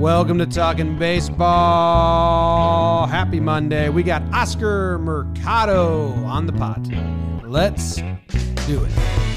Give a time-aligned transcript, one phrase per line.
[0.00, 1.46] Welcome to Talking Baseball.
[3.06, 3.90] Happy Monday.
[3.90, 6.80] We got Oscar Mercado on the pot.
[7.46, 7.96] Let's
[8.66, 9.29] do it.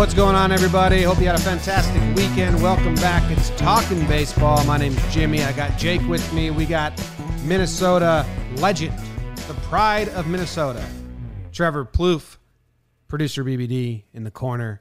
[0.00, 1.02] What's going on, everybody?
[1.02, 2.62] Hope you had a fantastic weekend.
[2.62, 3.22] Welcome back.
[3.30, 4.64] It's Talking Baseball.
[4.64, 5.42] My name's Jimmy.
[5.42, 6.50] I got Jake with me.
[6.50, 6.98] We got
[7.44, 8.24] Minnesota
[8.56, 8.98] legend,
[9.46, 10.82] the pride of Minnesota,
[11.52, 12.38] Trevor Plouffe,
[13.08, 14.80] producer BBD in the corner.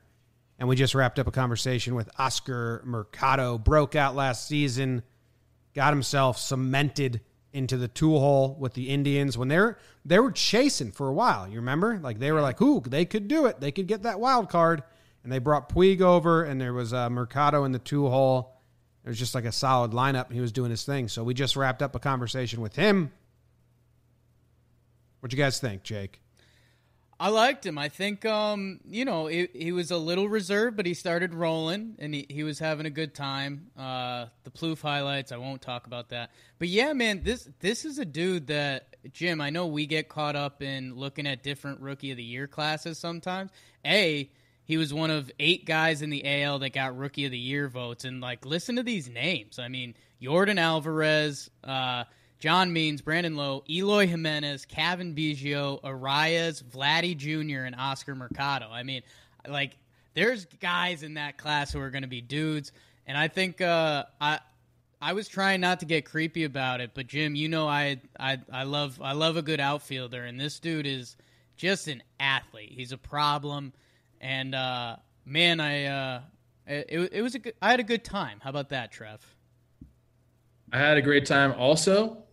[0.57, 3.57] And we just wrapped up a conversation with Oscar Mercado.
[3.57, 5.03] Broke out last season,
[5.75, 7.19] got himself cemented
[7.51, 11.45] into the two hole with the Indians when they're they were chasing for a while.
[11.45, 11.99] You remember?
[12.01, 13.59] Like they were like, "Ooh, they could do it.
[13.59, 14.81] They could get that wild card."
[15.23, 18.61] And they brought Puig over, and there was uh, Mercado in the two hole.
[19.03, 20.31] It was just like a solid lineup.
[20.31, 21.07] He was doing his thing.
[21.07, 23.11] So we just wrapped up a conversation with him.
[25.19, 26.21] What'd you guys think, Jake?
[27.21, 27.77] I liked him.
[27.77, 31.95] I think, um, you know, he, he was a little reserved, but he started rolling
[31.99, 33.71] and he, he was having a good time.
[33.77, 36.31] Uh, the Plouffe highlights, I won't talk about that.
[36.59, 39.41] But yeah, man, this this is a dude that Jim.
[39.41, 42.97] I know we get caught up in looking at different rookie of the year classes
[42.97, 43.51] sometimes.
[43.85, 44.31] A,
[44.69, 47.67] he was one of eight guys in the AL that got rookie of the year
[47.67, 49.57] votes, and like, listen to these names.
[49.57, 51.49] I mean, Yordan Alvarez.
[51.63, 52.03] Uh,
[52.39, 58.69] John Means, Brandon Lowe, Eloy Jimenez, Cavan Biggio, Arraez, Vladdy Jr., and Oscar Mercado.
[58.71, 59.01] I mean,
[59.45, 59.75] like,
[60.13, 62.71] there's guys in that class who are going to be dudes.
[63.05, 64.39] And I think uh, I
[65.01, 68.37] I was trying not to get creepy about it, but Jim, you know I I
[68.51, 71.17] I love I love a good outfielder, and this dude is
[71.57, 72.71] just an athlete.
[72.71, 73.73] He's a problem,
[74.21, 76.21] and uh, man, I uh,
[76.67, 78.39] it, it was a good, I had a good time.
[78.41, 79.25] How about that, Trev?
[80.71, 82.23] I had a great time also.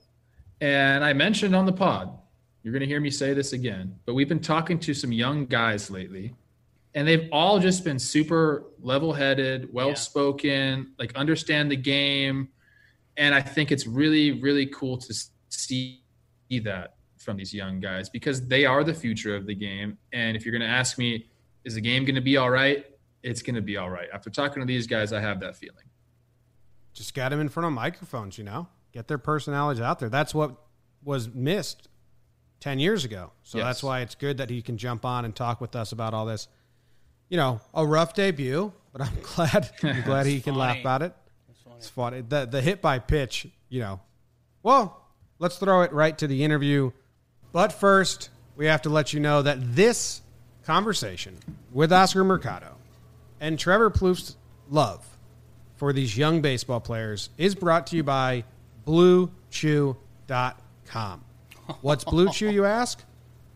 [0.61, 2.17] And I mentioned on the pod,
[2.63, 5.47] you're going to hear me say this again, but we've been talking to some young
[5.47, 6.35] guys lately,
[6.95, 10.85] and they've all just been super level headed, well spoken, yeah.
[10.99, 12.49] like understand the game.
[13.19, 15.15] And I think it's really, really cool to
[15.49, 16.01] see
[16.65, 19.99] that from these young guys because they are the future of the game.
[20.13, 21.29] And if you're going to ask me,
[21.67, 22.87] is the game going to be all right?
[23.23, 24.09] It's going to be all right.
[24.15, 25.85] After talking to these guys, I have that feeling.
[26.95, 28.69] Just got them in front of microphones, you know?
[28.97, 30.09] get their personalities out there.
[30.09, 30.57] That's what
[31.05, 31.89] was missed
[32.61, 33.31] 10 years ago.
[33.43, 33.67] So yes.
[33.67, 36.25] that's why it's good that he can jump on and talk with us about all
[36.25, 36.49] this.
[37.29, 41.15] You know, a rough debut, but I'm glad I'm glad he can laugh about it.
[41.63, 41.77] Funny.
[41.77, 42.21] It's funny.
[42.23, 44.01] The the hit by pitch, you know.
[44.63, 45.05] Well,
[45.39, 46.93] let's throw it right to the interview.
[47.53, 50.23] But first, we have to let you know that this
[50.67, 51.39] conversation
[51.73, 52.75] with Oscar Mercado
[53.41, 54.37] and Trevor Plouffe's
[54.69, 55.07] love
[55.77, 58.43] for these young baseball players is brought to you by
[58.85, 59.97] BlueChew.com.
[61.83, 63.05] What's Blue Chew, you ask?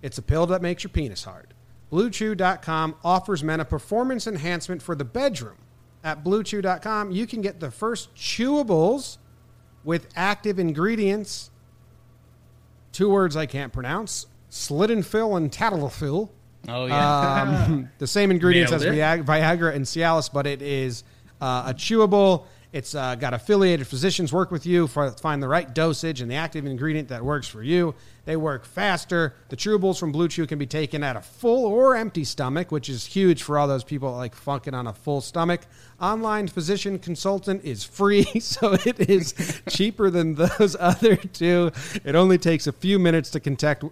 [0.03, 1.48] It's a pill that makes your penis hard.
[1.93, 5.56] BlueChew.com offers men a performance enhancement for the bedroom.
[6.04, 9.19] At BlueChew.com, you can get the first chewables
[9.82, 11.50] with active ingredients.
[12.92, 16.31] Two words I can't pronounce Sildenafil and fill and Tadalafil.
[16.69, 17.43] Oh, yeah.
[17.43, 21.04] Um, the same ingredients as Viagra and Cialis, but it is
[21.41, 22.44] uh, a chewable.
[22.72, 26.37] It's uh, got affiliated physicians work with you for find the right dosage and the
[26.37, 27.94] active ingredient that works for you.
[28.31, 29.35] They work faster.
[29.49, 32.89] The Chewables from Blue Chew can be taken at a full or empty stomach, which
[32.89, 35.63] is huge for all those people like funking on a full stomach.
[36.01, 39.35] Online physician consultant is free, so it is
[39.69, 41.73] cheaper than those other two.
[42.05, 43.85] It only takes a few minutes to connect,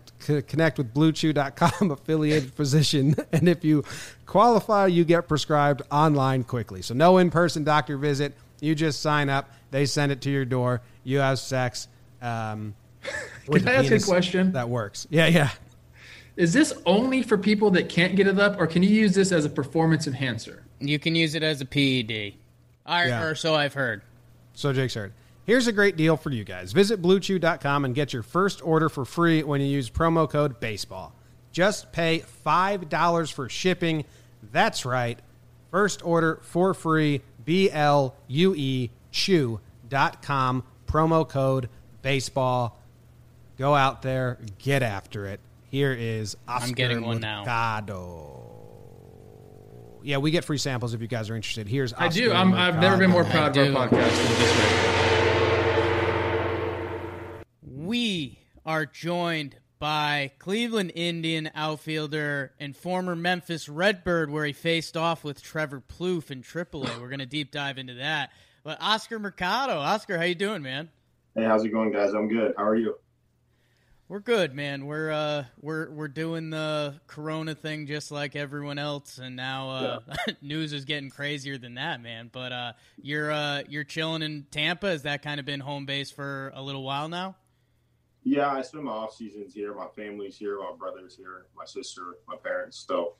[0.46, 3.82] connect with BlueChew.com affiliated physician, and if you
[4.26, 6.80] qualify, you get prescribed online quickly.
[6.80, 9.50] So no in-person doctor visit you just sign up.
[9.72, 10.82] They send it to your door.
[11.02, 11.88] You have sex.
[12.20, 12.74] Um,
[13.50, 14.52] Can I ask a question?
[14.52, 15.06] That works.
[15.10, 15.50] Yeah, yeah.
[16.36, 19.32] Is this only for people that can't get it up, or can you use this
[19.32, 20.62] as a performance enhancer?
[20.78, 22.34] You can use it as a PED.
[22.86, 23.22] I, yeah.
[23.22, 24.02] Or so I've heard.
[24.54, 25.12] So Jake's heard.
[25.44, 26.72] Here's a great deal for you guys.
[26.72, 31.12] Visit BlueChew.com and get your first order for free when you use promo code BASEBALL.
[31.52, 34.04] Just pay $5 for shipping.
[34.52, 35.18] That's right.
[35.70, 41.68] First order for free B L U E chew.com, promo code
[42.02, 42.77] baseball.
[43.58, 45.40] Go out there, get after it.
[45.68, 47.96] Here is Oscar I'm getting one Mercado.
[47.96, 48.44] now.
[50.04, 51.66] Yeah, we get free samples if you guys are interested.
[51.66, 52.32] Here's Oscar I do.
[52.32, 54.56] i have never been more proud of our podcast than this
[57.32, 57.44] right
[57.74, 65.24] We are joined by Cleveland Indian outfielder and former Memphis Redbird, where he faced off
[65.24, 67.00] with Trevor Plouffe in AAA.
[67.00, 68.30] We're going to deep dive into that.
[68.62, 70.90] But Oscar Mercado, Oscar, how you doing, man?
[71.34, 72.14] Hey, how's it going, guys?
[72.14, 72.54] I'm good.
[72.56, 72.94] How are you?
[74.10, 74.86] We're good, man.
[74.86, 80.00] We're uh we're we're doing the corona thing just like everyone else and now uh
[80.26, 80.34] yeah.
[80.40, 82.30] news is getting crazier than that, man.
[82.32, 82.72] But uh
[83.02, 84.86] you're uh you're chilling in Tampa.
[84.86, 87.36] Has that kind of been home base for a little while now?
[88.24, 89.74] Yeah, I spend my off seasons here.
[89.74, 92.82] My family's here, my brother's here, my sister, my parents.
[92.88, 93.12] So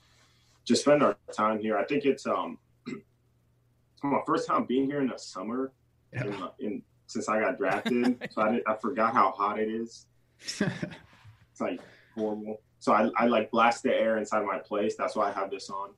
[0.64, 1.76] just spend our time here.
[1.76, 2.56] I think it's um
[4.02, 5.70] my first time being here in the summer
[6.14, 6.24] yeah.
[6.24, 8.26] in, in, since I got drafted.
[8.30, 10.06] so I, I forgot how hot it is.
[10.60, 11.80] it's like
[12.14, 12.60] horrible.
[12.78, 14.94] So I, I like blast the air inside my place.
[14.96, 15.90] That's why I have this on.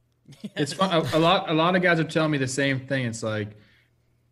[0.56, 0.90] it's fun.
[0.92, 3.04] A, a, lot a lot of guys are telling me the same thing.
[3.04, 3.56] It's like,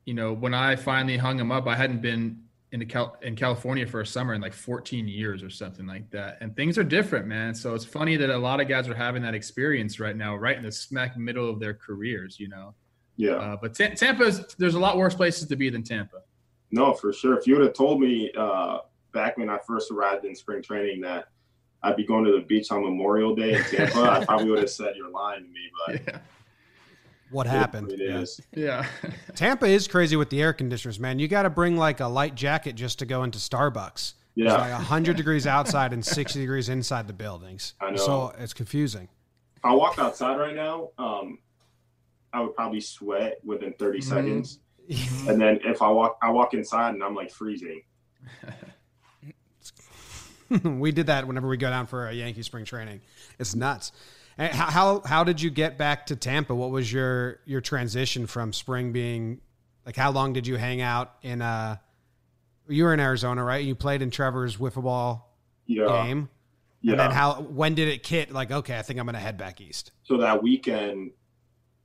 [0.05, 2.43] you know, when I finally hung them up, I hadn't been
[2.73, 6.39] in Cal- in California for a summer in like 14 years or something like that.
[6.41, 7.55] And things are different, man.
[7.55, 10.57] So it's funny that a lot of guys are having that experience right now, right
[10.57, 12.75] in the smack middle of their careers, you know.
[13.17, 13.33] Yeah.
[13.33, 16.23] Uh, but T- Tampa's there's a lot worse places to be than Tampa.
[16.71, 17.37] No, for sure.
[17.37, 18.79] If you would have told me uh,
[19.13, 21.29] back when I first arrived in spring training that
[21.83, 24.71] I'd be going to the beach on Memorial Day in Tampa, I probably would have
[24.71, 25.71] said you're lying to me.
[25.87, 26.19] But yeah.
[27.31, 27.93] what happened?
[27.93, 28.41] It is.
[28.55, 28.87] Yeah.
[29.35, 31.19] Tampa is crazy with the air conditioners, man.
[31.19, 34.15] You got to bring like a light jacket just to go into Starbucks.
[34.35, 34.47] Yeah.
[34.47, 37.75] It's like 100 degrees outside and 60 degrees inside the buildings.
[37.81, 37.97] I know.
[37.97, 39.09] So it's confusing.
[39.63, 41.39] I walk outside right now, um,
[42.33, 44.09] I would probably sweat within 30 mm-hmm.
[44.09, 44.59] seconds.
[45.29, 47.83] and then if I walk, I walk inside and I'm like freezing.
[50.65, 53.01] we did that whenever we go down for a Yankee spring training.
[53.39, 53.93] It's nuts.
[54.39, 56.55] How, how how did you get back to Tampa?
[56.55, 59.41] What was your your transition from spring being
[59.85, 59.97] like?
[59.97, 61.43] How long did you hang out in?
[61.43, 61.77] Uh,
[62.67, 63.63] you were in Arizona, right?
[63.63, 65.37] You played in Trevor's wiffle ball
[65.67, 65.87] yeah.
[65.87, 66.31] game.
[66.81, 66.93] Yeah.
[66.93, 67.43] And then how?
[67.43, 68.33] When did it kit?
[68.33, 69.93] Like, okay, I think I'm going to head back east.
[70.05, 71.11] So that weekend,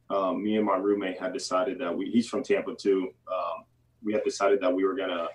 [0.10, 2.10] um, me and my roommate had decided that we.
[2.10, 3.10] He's from Tampa too.
[3.28, 3.66] Um,
[4.02, 5.28] we had decided that we were going to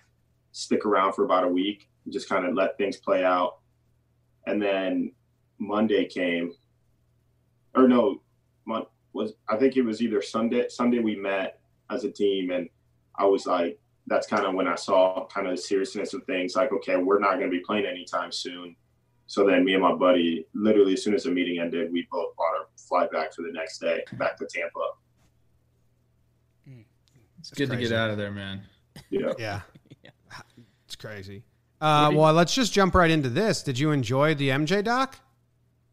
[0.52, 3.58] stick around for about a week just kind of let things play out.
[4.46, 5.12] And then
[5.58, 6.52] Monday came,
[7.74, 8.22] or no,
[8.66, 10.68] Mon- was I think it was either Sunday.
[10.68, 11.60] Sunday we met
[11.90, 12.68] as a team, and
[13.16, 16.56] I was like, that's kind of when I saw kind of the seriousness of things.
[16.56, 18.74] Like, okay, we're not going to be playing anytime soon.
[19.26, 22.34] So then me and my buddy, literally as soon as the meeting ended, we both
[22.36, 24.80] bought our flight back for the next day back to Tampa.
[26.66, 26.80] Hmm.
[27.38, 27.84] It's good crazy.
[27.84, 28.62] to get out of there, man.
[29.08, 29.32] Yeah.
[29.38, 29.60] yeah.
[30.86, 31.44] It's crazy.
[31.80, 33.62] Uh, well, let's just jump right into this.
[33.62, 35.18] Did you enjoy the MJ doc?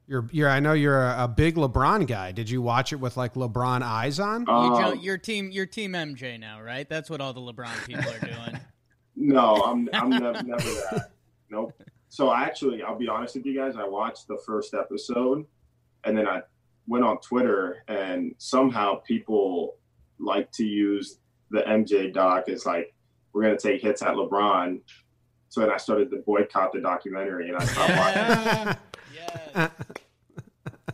[0.07, 0.49] You're, you're.
[0.49, 2.31] I know you're a, a big LeBron guy.
[2.31, 4.49] Did you watch it with like LeBron eyes on?
[4.49, 6.87] Um, you, your team, your team MJ now, right?
[6.87, 8.59] That's what all the LeBron people are doing.
[9.15, 9.89] no, I'm.
[9.93, 11.11] I'm never, never that.
[11.49, 11.73] Nope.
[12.09, 13.75] So actually, I'll be honest with you guys.
[13.75, 15.45] I watched the first episode,
[16.05, 16.41] and then I
[16.87, 19.75] went on Twitter, and somehow people
[20.19, 21.19] like to use
[21.51, 22.93] the MJ doc as like
[23.33, 24.79] we're gonna take hits at LeBron
[25.49, 28.77] so then I started to boycott the documentary and I stopped watching.
[29.13, 29.71] yes.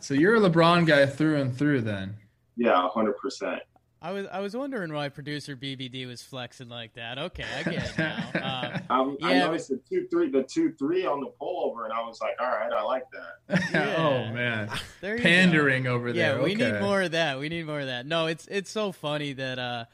[0.00, 2.16] so you're a LeBron guy through and through then.
[2.56, 3.62] Yeah, hundred percent.
[4.04, 7.18] I was I was wondering why producer BBD was flexing like that.
[7.18, 8.80] Okay, I get it now.
[8.90, 9.26] Um, yeah.
[9.28, 12.34] I noticed the two three the two three on the pullover, and I was like,
[12.38, 13.62] all right, I like that.
[13.72, 13.94] Yeah.
[13.96, 14.70] oh man,
[15.00, 15.94] pandering go.
[15.94, 16.36] over there.
[16.36, 16.72] Yeah, we okay.
[16.72, 17.38] need more of that.
[17.38, 18.04] We need more of that.
[18.04, 19.88] No, it's it's so funny that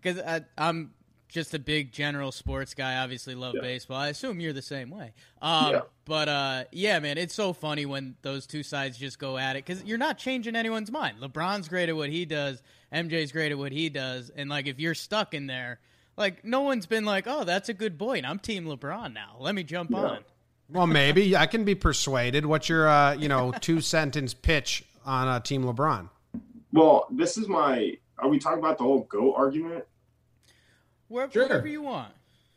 [0.00, 0.92] because uh, I'm
[1.28, 2.96] just a big general sports guy.
[2.96, 3.62] Obviously, love yeah.
[3.62, 3.98] baseball.
[3.98, 5.12] I assume you're the same way.
[5.40, 5.80] Um, yeah.
[6.04, 9.64] But uh, yeah, man, it's so funny when those two sides just go at it
[9.64, 11.18] because you're not changing anyone's mind.
[11.20, 12.62] LeBron's great at what he does.
[12.92, 14.30] MJ's great at what he does.
[14.34, 15.80] And like, if you're stuck in there,
[16.16, 18.26] like, no one's been like, "Oh, that's a good point.
[18.26, 19.36] I'm Team LeBron now.
[19.38, 19.98] Let me jump yeah.
[19.98, 20.24] on."
[20.70, 22.44] Well, maybe I can be persuaded.
[22.44, 26.10] What's your, uh, you know, two sentence pitch on uh, Team LeBron?
[26.72, 27.96] Well, this is my.
[28.18, 29.84] Are we talking about the whole go argument?
[31.08, 31.48] Wherever, sure.
[31.48, 32.12] wherever you want.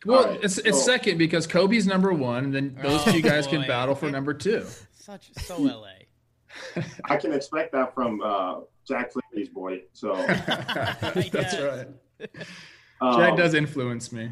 [0.06, 0.44] Well, right.
[0.44, 3.58] it's it's so, second because Kobe's number one, and then those oh, two guys boy.
[3.58, 4.66] can battle for number two.
[4.94, 5.88] Such so LA.
[7.06, 9.82] I can expect that from uh, Jack Flaherty's boy.
[9.94, 11.88] So that's right.
[13.04, 14.30] Um, Jack does influence me.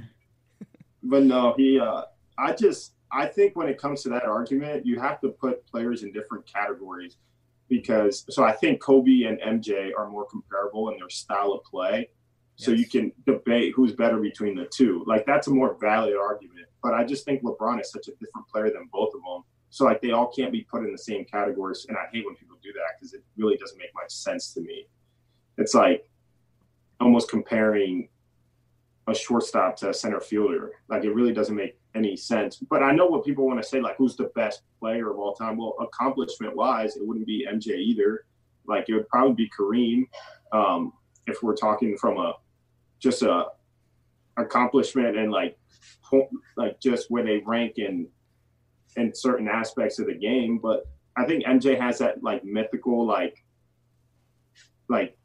[1.01, 1.79] But no, he.
[1.79, 2.03] Uh,
[2.37, 6.03] I just I think when it comes to that argument, you have to put players
[6.03, 7.17] in different categories
[7.67, 12.09] because so I think Kobe and MJ are more comparable in their style of play
[12.59, 12.79] so yes.
[12.81, 15.01] you can debate who's better between the two.
[15.07, 16.67] Like that's a more valid argument.
[16.83, 19.43] But I just think LeBron is such a different player than both of them.
[19.69, 21.85] So like they all can't be put in the same categories.
[21.87, 24.61] And I hate when people do that because it really doesn't make much sense to
[24.61, 24.87] me.
[25.57, 26.09] It's like
[26.99, 28.09] almost comparing
[29.07, 30.73] a shortstop to a center fielder.
[30.89, 32.57] Like it really doesn't make any sense.
[32.57, 35.33] But I know what people want to say, like who's the best player of all
[35.33, 35.55] time.
[35.55, 38.25] Well, accomplishment wise, it wouldn't be MJ either.
[38.67, 40.09] Like it would probably be Kareem.
[40.51, 40.91] Um,
[41.25, 42.33] if we're talking from a
[42.99, 43.47] just a
[44.37, 45.57] accomplishment and like
[46.57, 48.07] like just where they rank in
[48.95, 50.57] in certain aspects of the game.
[50.57, 53.43] But I think MJ has that like mythical like
[54.87, 55.17] like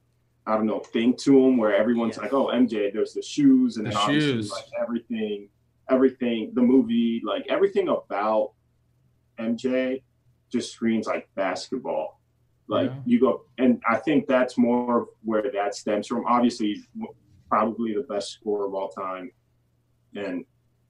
[0.46, 2.24] I don't know thing to him where everyone's yeah.
[2.24, 4.50] like, oh MJ, there's the shoes and the then shoes.
[4.50, 5.48] like everything,
[5.88, 8.52] everything, the movie, like everything about
[9.38, 10.02] MJ
[10.52, 12.20] just screams like basketball.
[12.68, 12.96] Like yeah.
[13.04, 16.24] you go, and I think that's more where that stems from.
[16.26, 16.82] Obviously,
[17.48, 19.30] probably the best scorer of all time,
[20.14, 20.44] and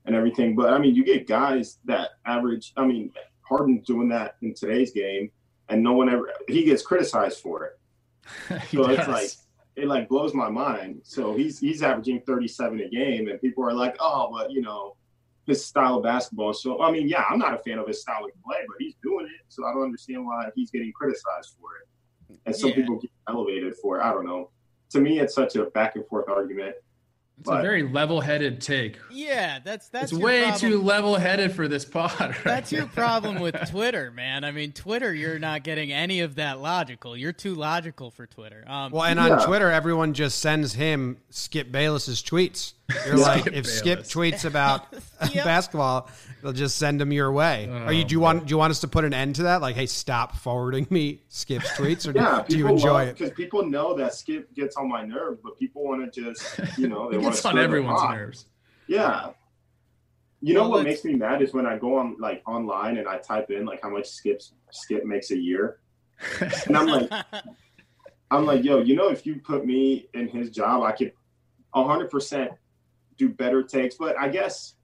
[0.06, 0.54] and everything.
[0.54, 2.72] But I mean, you get guys that average.
[2.76, 5.30] I mean, Harden's doing that in today's game,
[5.68, 7.78] and no one ever he gets criticized for it.
[8.70, 8.98] so does.
[8.98, 9.30] it's like
[9.76, 11.00] it like blows my mind.
[11.04, 14.96] So he's he's averaging 37 a game, and people are like, oh, but you know,
[15.46, 16.52] his style of basketball.
[16.52, 18.94] So I mean, yeah, I'm not a fan of his style of play, but he's
[19.02, 19.44] doing it.
[19.48, 22.76] So I don't understand why he's getting criticized for it, and some yeah.
[22.76, 24.04] people get elevated for it.
[24.04, 24.50] I don't know.
[24.94, 26.76] To me, it's such a back and forth argument.
[27.38, 28.96] It's but, a very level-headed take.
[29.10, 30.60] Yeah, that's that's it's way problem.
[30.60, 32.20] too level-headed for this pod.
[32.20, 34.44] Right that's your problem with Twitter, man.
[34.44, 37.16] I mean, Twitter, you're not getting any of that logical.
[37.16, 38.64] You're too logical for Twitter.
[38.68, 39.46] Um, well, and on yeah.
[39.46, 42.74] Twitter, everyone just sends him Skip Bayless's tweets.
[43.06, 43.78] You're like, if Bayless.
[43.78, 44.86] Skip tweets about
[45.32, 45.44] yep.
[45.44, 46.08] basketball,
[46.42, 47.68] they'll just send them your way.
[47.68, 48.04] Oh, Are you?
[48.04, 48.46] Do you want?
[48.46, 49.60] Do you want us to put an end to that?
[49.60, 53.18] Like, hey, stop forwarding me Skip's tweets, or yeah, do, do you enjoy it?
[53.18, 56.88] Because people know that Skip gets on my nerve, but people want to just, you
[56.88, 58.46] know, they want to on everyone's nerves.
[58.86, 59.30] Yeah.
[60.40, 63.08] You know well, what makes me mad is when I go on like online and
[63.08, 65.78] I type in like how much Skip's Skip makes a year,
[66.66, 67.10] and I'm like,
[68.30, 71.12] I'm like, yo, you know, if you put me in his job, I could
[71.72, 72.50] 100 percent
[73.16, 73.94] do better takes.
[73.94, 74.74] But I guess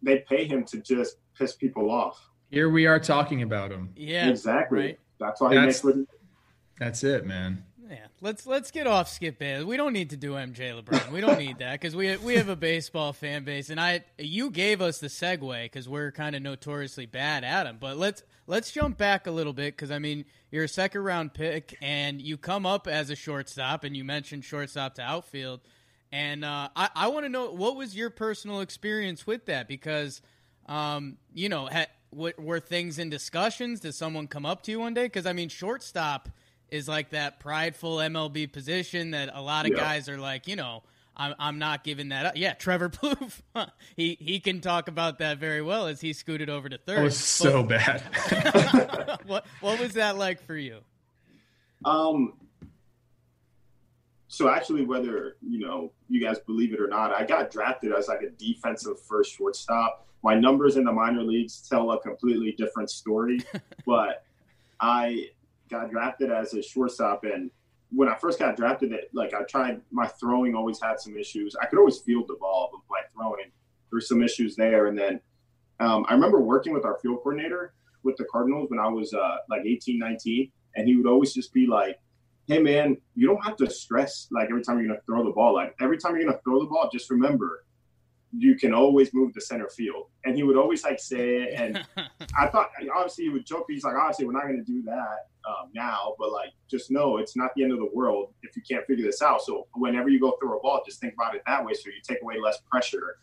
[0.00, 2.16] they pay him to just piss people off.
[2.48, 3.90] Here we are talking about him.
[3.96, 4.78] Yeah, exactly.
[4.78, 4.98] Right?
[5.18, 6.10] That's why that's, he makes.
[6.78, 7.64] That's it, man.
[7.88, 9.64] Yeah, let's let's get off Skip Bayless.
[9.64, 11.12] We don't need to do MJ LeBron.
[11.12, 14.50] We don't need that because we we have a baseball fan base, and I you
[14.50, 17.78] gave us the segue because we're kind of notoriously bad at them.
[17.80, 21.34] But let's let's jump back a little bit because I mean you're a second round
[21.34, 25.60] pick and you come up as a shortstop, and you mentioned shortstop to outfield.
[26.10, 30.22] And uh, I, I want to know what was your personal experience with that because,
[30.66, 33.80] um, you know, ha, w- were things in discussions?
[33.80, 35.04] Did someone come up to you one day?
[35.04, 36.28] Because I mean, shortstop
[36.70, 39.78] is like that prideful MLB position that a lot of yeah.
[39.78, 40.82] guys are like, you know,
[41.16, 42.36] I'm I'm not giving that up.
[42.36, 43.42] Yeah, Trevor Plouffe,
[43.96, 47.00] he he can talk about that very well as he scooted over to third.
[47.00, 49.20] It was so but, bad.
[49.26, 50.78] what what was that like for you?
[51.84, 52.34] Um,
[54.28, 58.08] so actually, whether you know you guys believe it or not, I got drafted as
[58.08, 60.06] like a defensive first shortstop.
[60.22, 63.40] My numbers in the minor leagues tell a completely different story,
[63.86, 64.24] but
[64.80, 65.30] I
[65.68, 67.50] got drafted as a shortstop, and
[67.90, 71.56] when I first got drafted, it like I tried my throwing always had some issues.
[71.60, 73.50] I could always field the ball, but my throwing
[73.90, 74.86] there were some issues there.
[74.86, 75.20] And then
[75.80, 79.36] um, I remember working with our field coordinator with the Cardinals when I was uh,
[79.48, 81.98] like 18, 19, and he would always just be like,
[82.46, 85.54] hey man, you don't have to stress like every time you're gonna throw the ball.
[85.54, 87.64] Like every time you're gonna throw the ball, just remember
[88.38, 90.06] you can always move to center field.
[90.24, 91.54] And he would always like say it.
[91.54, 91.84] And
[92.38, 93.66] I thought obviously he would joke.
[93.68, 97.36] He's like, obviously we're not gonna do that um, now, but like just know it's
[97.36, 99.42] not the end of the world if you can't figure this out.
[99.42, 101.72] So whenever you go through a ball, just think about it that way.
[101.74, 103.18] So you take away less pressure.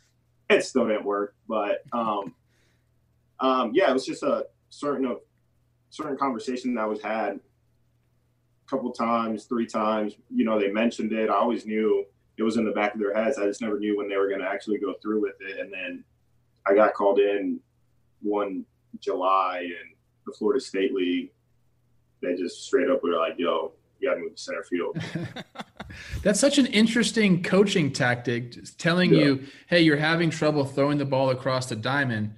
[0.49, 2.35] It still didn't work, but um,
[3.39, 5.19] um, yeah, it was just a certain of
[5.89, 10.15] certain conversation that was had a couple times, three times.
[10.33, 11.29] You know, they mentioned it.
[11.29, 12.05] I always knew
[12.37, 13.37] it was in the back of their heads.
[13.37, 15.59] I just never knew when they were going to actually go through with it.
[15.59, 16.03] And then
[16.65, 17.59] I got called in
[18.21, 18.65] one
[18.99, 19.93] July in
[20.25, 21.31] the Florida State League.
[22.21, 24.97] They just straight up were like, "Yo, you got to move to center field."
[26.23, 29.23] That's such an interesting coaching tactic, just telling yeah.
[29.23, 32.35] you, "Hey, you're having trouble throwing the ball across the diamond."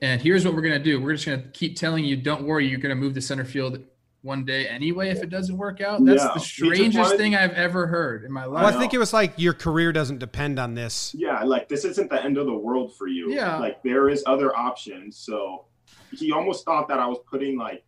[0.00, 1.00] And here's what we're going to do.
[1.00, 3.44] We're just going to keep telling you, don't worry, you're going to move to center
[3.44, 3.80] field
[4.22, 6.04] one day anyway if it doesn't work out.
[6.04, 6.34] That's yeah.
[6.34, 8.64] the strangest thing I've ever heard in my life.
[8.64, 11.14] Well, I think it was like your career doesn't depend on this.
[11.16, 13.32] Yeah, like this isn't the end of the world for you.
[13.32, 13.58] Yeah.
[13.58, 15.16] Like there is other options.
[15.16, 15.66] So
[16.12, 17.84] he almost thought that I was putting like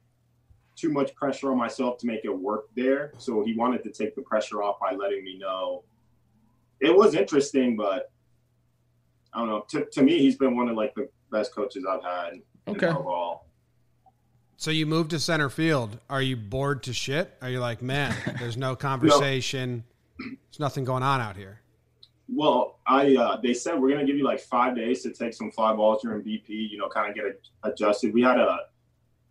[0.76, 3.12] too much pressure on myself to make it work there.
[3.18, 5.84] So he wanted to take the pressure off by letting me know.
[6.80, 8.10] It was interesting, but
[9.34, 9.64] I don't know.
[9.70, 12.88] To, to me, he's been one of like the best coaches I've had okay.
[12.88, 12.94] in
[14.60, 15.98] so you moved to center field.
[16.10, 17.34] Are you bored to shit?
[17.40, 19.84] Are you like, man, there's no conversation.
[20.18, 20.26] no.
[20.26, 21.62] There's nothing going on out here.
[22.28, 25.50] Well, I uh, they said we're gonna give you like five days to take some
[25.50, 26.48] fly balls during BP.
[26.48, 28.12] You know, kind of get adjusted.
[28.12, 28.58] We had a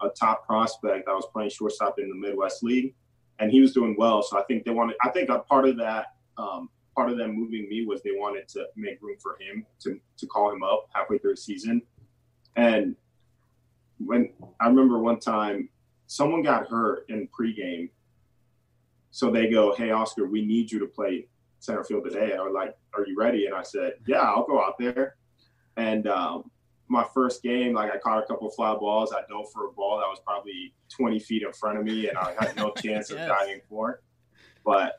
[0.02, 2.96] a top prospect that was playing shortstop in the Midwest League,
[3.38, 4.24] and he was doing well.
[4.24, 4.96] So I think they wanted.
[5.04, 6.08] I think a part of that
[6.40, 10.00] um, part of them moving me was they wanted to make room for him to
[10.18, 11.84] to call him up halfway through the season.
[12.56, 12.96] And
[14.00, 15.70] when I remember one time
[16.08, 17.90] someone got hurt in pregame.
[19.12, 21.28] So they go, Hey Oscar, we need you to play
[21.60, 22.32] center field today.
[22.32, 23.46] And I was like, Are you ready?
[23.46, 25.16] And I said, Yeah, I'll go out there.
[25.78, 26.52] And um,
[26.90, 29.14] my first game, like I caught a couple fly balls.
[29.14, 32.18] I dove for a ball that was probably 20 feet in front of me, and
[32.18, 33.22] I had no chance yes.
[33.22, 34.00] of diving for it.
[34.66, 34.96] But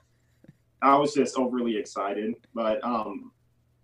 [0.80, 2.34] I was just overly excited.
[2.54, 3.32] But um,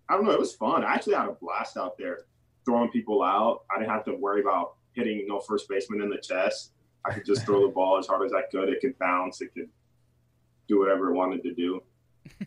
[0.09, 0.83] I don't know, it was fun.
[0.83, 2.19] I actually had a blast out there
[2.65, 3.63] throwing people out.
[3.69, 6.71] I didn't have to worry about hitting no first baseman in the chest.
[7.05, 8.67] I could just throw the ball as hard as I could.
[8.67, 9.39] It could bounce.
[9.39, 9.69] It could
[10.67, 11.81] do whatever it wanted to do.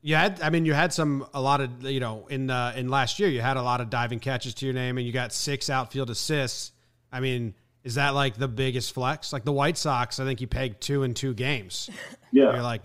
[0.00, 2.88] You had, I mean, you had some, a lot of, you know, in uh, in
[2.88, 5.32] last year, you had a lot of diving catches to your name, and you got
[5.32, 6.70] six outfield assists.
[7.10, 9.32] I mean, is that like the biggest flex?
[9.32, 11.90] Like the White Sox, I think you pegged two in two games.
[12.30, 12.82] Yeah, you're like,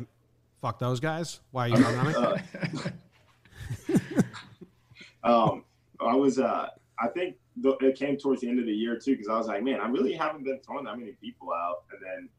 [0.61, 1.41] fuck those guys.
[1.51, 4.25] Why are you running on it?
[5.23, 5.65] um,
[5.99, 9.27] I was, uh, I think it came towards the end of the year too, because
[9.27, 12.29] I was like, man, I really haven't been throwing that many people out, and then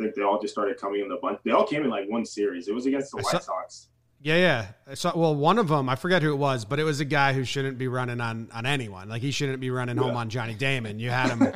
[0.00, 1.38] think they all just started coming in the bunch.
[1.44, 2.68] They all came in like one series.
[2.68, 3.88] It was against the I White saw, Sox.
[4.22, 4.66] Yeah, yeah.
[4.86, 7.06] I saw, well, one of them, I forget who it was, but it was a
[7.06, 9.08] guy who shouldn't be running on on anyone.
[9.08, 10.02] Like he shouldn't be running yeah.
[10.02, 10.98] home on Johnny Damon.
[10.98, 11.54] You had him,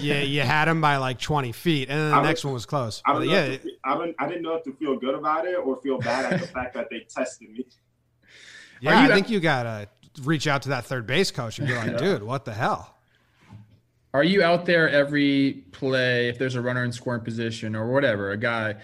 [0.00, 2.66] yeah, you had him by like twenty feet, and then the I next one was
[2.66, 3.02] close.
[3.06, 5.76] I, yeah, to, I, didn't, I didn't know if to feel good about it or
[5.80, 7.66] feel bad at the fact that they tested me.
[8.80, 9.88] Yeah, I think you gotta
[10.22, 12.94] reach out to that third base coach and be like, dude, what the hell?
[14.14, 18.30] Are you out there every play if there's a runner in scoring position or whatever,
[18.30, 18.76] a guy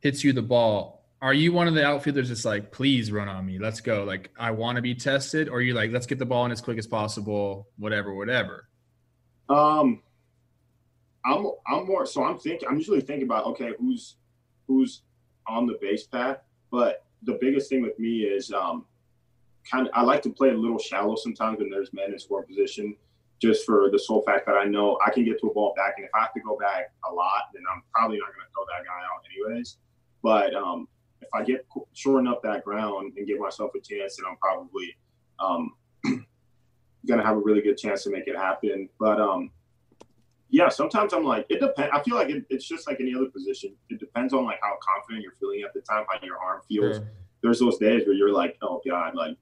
[0.00, 1.04] hits you the ball?
[1.20, 4.02] Are you one of the outfielders that's like, please run on me, let's go?
[4.02, 6.50] Like, I want to be tested, or are you like, let's get the ball in
[6.50, 8.66] as quick as possible, whatever, whatever?
[9.48, 10.02] Um,
[11.24, 14.16] I'm I'm more so I'm thinking I'm usually thinking about okay, who's
[14.66, 15.02] who's
[15.46, 16.38] on the base path,
[16.70, 18.86] but the biggest thing with me is um,
[19.70, 22.46] kind of I like to play a little shallow sometimes when there's men in scoring
[22.46, 22.96] position
[23.42, 25.94] just for the sole fact that I know I can get to a ball back,
[25.96, 28.52] and if I have to go back a lot, then I'm probably not going to
[28.54, 29.78] throw that guy out anyways.
[30.22, 30.86] But um,
[31.20, 34.96] if I get shoring up that ground and give myself a chance, then I'm probably
[35.40, 35.72] um,
[37.06, 38.88] going to have a really good chance to make it happen.
[39.00, 39.50] But um,
[40.50, 41.90] yeah, sometimes I'm like, it depends.
[41.92, 43.74] I feel like it, it's just like any other position.
[43.90, 47.00] It depends on like how confident you're feeling at the time, how your arm feels.
[47.42, 49.36] There's those days where you're like, oh god, like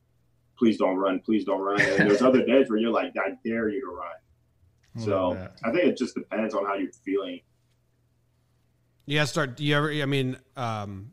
[0.61, 1.81] please don't run, please don't run.
[1.81, 5.05] And there's other days where you're like, I dare you to run.
[5.05, 7.41] So I think it just depends on how you're feeling.
[9.07, 9.57] Yeah, start.
[9.57, 9.91] Do you ever?
[9.91, 11.13] I mean, um,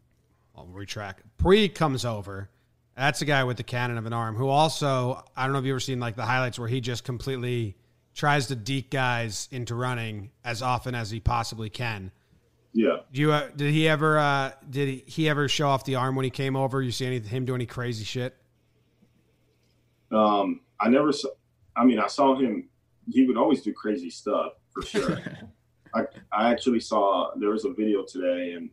[0.55, 1.23] I'll retract.
[1.37, 2.49] Pre comes over.
[2.97, 5.65] That's a guy with the cannon of an arm who also I don't know if
[5.65, 7.77] you ever seen like the highlights where he just completely
[8.13, 12.11] tries to deke guys into running as often as he possibly can.
[12.73, 12.97] Yeah.
[13.13, 16.15] Do you uh, did he ever uh, did he, he ever show off the arm
[16.15, 16.81] when he came over?
[16.81, 18.35] You see any him do any crazy shit?
[20.11, 21.29] Um, I never saw.
[21.75, 22.69] I mean, I saw him.
[23.09, 25.19] He would always do crazy stuff for sure.
[25.95, 28.69] I, I actually saw there was a video today, and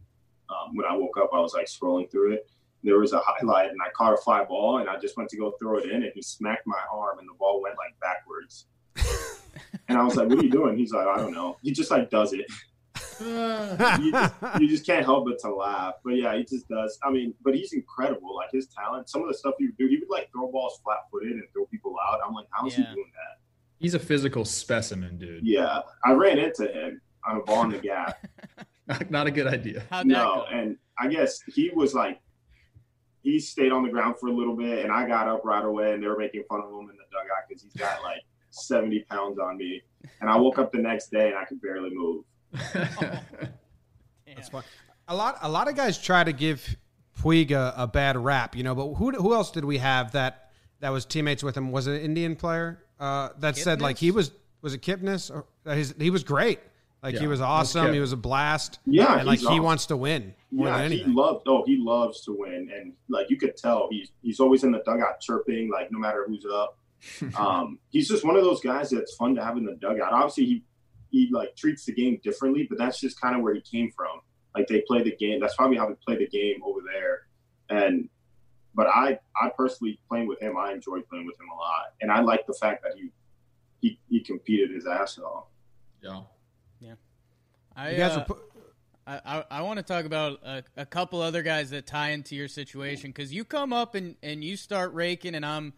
[0.50, 2.50] um, when I woke up, I was like scrolling through it.
[2.82, 5.36] There was a highlight, and I caught a fly ball, and I just went to
[5.36, 8.66] go throw it in, and he smacked my arm, and the ball went like backwards.
[9.88, 11.90] and I was like, "What are you doing?" He's like, "I don't know." He just
[11.90, 12.46] like does it
[13.20, 15.94] you, just, you, just, can't help but to laugh.
[16.04, 16.98] But yeah, he just does.
[17.02, 18.34] I mean, but he's incredible.
[18.36, 20.80] Like his talent, some of the stuff he would do, he would like throw balls
[20.84, 22.20] flat footed and throw people out.
[22.26, 22.88] I'm like, how's yeah.
[22.88, 23.40] he doing that?
[23.78, 25.46] He's a physical specimen, dude.
[25.46, 28.26] Yeah, I ran into him on a ball in the gap.
[29.10, 29.84] Not a good idea.
[29.90, 32.20] How'd no, and I guess he was like,
[33.22, 35.94] he stayed on the ground for a little bit, and I got up right away,
[35.94, 38.20] and they were making fun of him in the dugout because he's got like
[38.54, 39.82] 70 pounds on me.
[40.20, 42.24] And I woke up the next day and I could barely move.
[44.26, 44.62] That's fine.
[45.08, 46.76] A lot, a lot of guys try to give
[47.20, 48.74] Puig a, a, bad rap, you know.
[48.74, 51.72] But who, who else did we have that that was teammates with him?
[51.72, 53.58] Was it an Indian player uh, that Kipnis?
[53.58, 56.60] said like he was was it Kipnis or his, he was great.
[57.02, 57.84] Like yeah, he was awesome.
[57.84, 58.78] Was he was a blast.
[58.86, 60.34] Yeah, and like he wants to win.
[60.50, 61.42] yeah, he loves.
[61.46, 64.78] Oh, he loves to win, and like you could tell, he's he's always in the
[64.86, 66.78] dugout chirping, like no matter who's up.
[67.36, 70.14] um, he's just one of those guys that's fun to have in the dugout.
[70.14, 70.62] Obviously, he
[71.14, 74.20] he like treats the game differently, but that's just kind of where he came from.
[74.52, 75.38] Like they play the game.
[75.40, 77.28] That's probably how they play the game over there.
[77.70, 78.08] And
[78.74, 82.10] but I I personally playing with him, I enjoy playing with him a lot, and
[82.10, 83.10] I like the fact that he
[83.80, 85.46] he he competed his ass off.
[86.02, 86.22] Yeah,
[86.80, 86.94] yeah.
[87.76, 88.40] I you guys uh, pu-
[89.06, 92.34] I, I, I want to talk about a, a couple other guys that tie into
[92.34, 95.74] your situation because you come up and, and you start raking, and I'm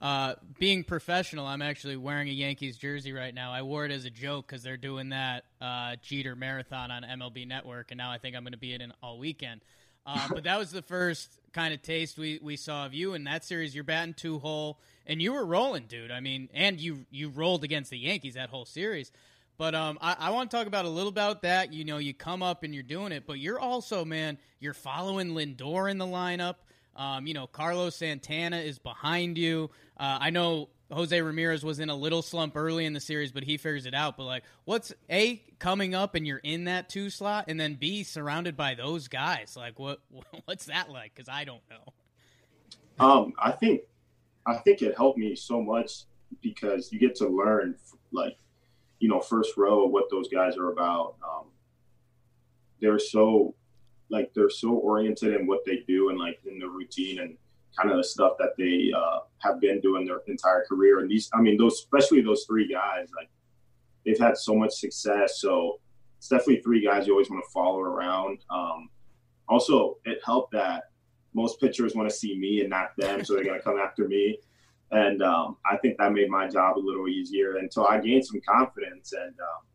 [0.00, 3.52] uh, being professional, I'm actually wearing a Yankees jersey right now.
[3.52, 7.46] I wore it as a joke because they're doing that uh, Jeter marathon on MLB
[7.48, 9.62] Network, and now I think I'm going to be in it all weekend.
[10.04, 13.24] Uh, but that was the first kind of taste we, we saw of you in
[13.24, 13.74] that series.
[13.74, 16.10] You're batting two hole, and you were rolling, dude.
[16.10, 19.10] I mean, and you you rolled against the Yankees that whole series.
[19.58, 21.72] But um, I, I want to talk about a little about that.
[21.72, 25.30] You know, you come up and you're doing it, but you're also, man, you're following
[25.30, 26.56] Lindor in the lineup.
[26.96, 29.70] Um, you know, Carlos Santana is behind you.
[29.98, 33.42] Uh, I know Jose Ramirez was in a little slump early in the series, but
[33.42, 34.16] he figures it out.
[34.16, 38.04] But like, what's a coming up and you're in that two slot, and then B
[38.04, 39.54] surrounded by those guys?
[39.56, 40.00] Like, what
[40.44, 41.14] what's that like?
[41.14, 43.04] Because I don't know.
[43.04, 43.82] Um, I think
[44.46, 46.04] I think it helped me so much
[46.40, 47.74] because you get to learn
[48.12, 48.36] like
[49.00, 51.16] you know first row what those guys are about.
[51.22, 51.46] Um,
[52.80, 53.55] they're so
[54.08, 57.36] like they're so oriented in what they do and like in the routine and
[57.76, 61.00] kind of the stuff that they uh, have been doing their entire career.
[61.00, 63.28] And these, I mean, those, especially those three guys, like
[64.04, 65.40] they've had so much success.
[65.40, 65.80] So
[66.18, 68.38] it's definitely three guys you always want to follow around.
[68.50, 68.88] Um,
[69.48, 70.84] also, it helped that
[71.34, 74.08] most pitchers want to see me and not them, so they're going to come after
[74.08, 74.38] me.
[74.90, 78.24] And um, I think that made my job a little easier And so I gained
[78.24, 79.12] some confidence.
[79.12, 79.66] And um,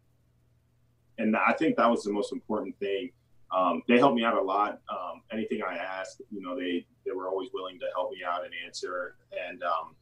[1.17, 3.11] and I think that was the most important thing
[3.51, 4.79] um, they helped me out a lot.
[4.89, 8.45] Um, anything I asked, you know, they they were always willing to help me out
[8.45, 9.15] and answer.
[9.49, 9.95] And um,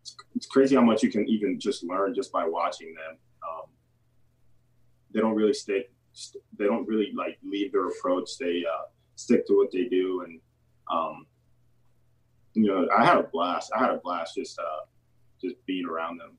[0.00, 3.18] it's, it's, crazy how much you can even just learn just by watching them.
[3.42, 3.70] Um,
[5.12, 5.92] they don't really stick.
[6.12, 8.38] St- they don't really like leave their approach.
[8.38, 8.84] They uh,
[9.16, 10.40] stick to what they do, and
[10.90, 11.26] um,
[12.54, 13.72] you know, I had a blast.
[13.76, 14.86] I had a blast just uh,
[15.42, 16.38] just being around them.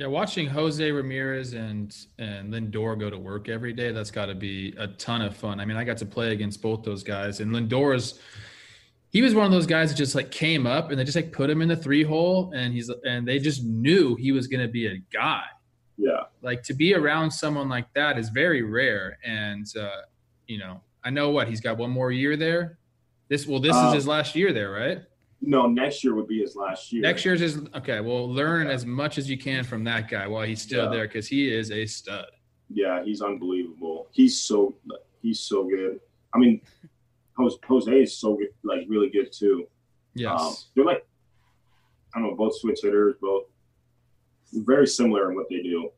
[0.00, 4.34] Yeah, watching Jose Ramirez and and Lindor go to work every day, that's got to
[4.34, 5.60] be a ton of fun.
[5.60, 8.18] I mean, I got to play against both those guys, and Lindor's
[9.10, 11.32] he was one of those guys that just like came up and they just like
[11.32, 14.62] put him in the three hole, and he's and they just knew he was going
[14.62, 15.42] to be a guy.
[15.98, 20.00] Yeah, like to be around someone like that is very rare, and uh,
[20.46, 22.78] you know, I know what he's got one more year there.
[23.28, 25.02] This well, this is uh, his last year there, right?
[25.42, 27.02] No, next year would be his last year.
[27.02, 28.00] Next year's is okay.
[28.00, 30.90] Well, learn as much as you can from that guy while he's still yeah.
[30.90, 32.26] there because he is a stud.
[32.68, 34.08] Yeah, he's unbelievable.
[34.12, 34.74] He's so
[35.22, 36.00] he's so good.
[36.34, 36.60] I mean,
[37.36, 39.66] Jose is so good, like really good too.
[40.14, 41.06] Yes, um, they're like
[42.14, 43.44] I don't know, both switch hitters, both
[44.52, 45.90] very similar in what they do.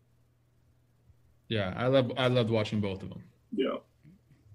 [1.48, 3.22] Yeah, I love I loved watching both of them.
[3.54, 3.76] Yeah.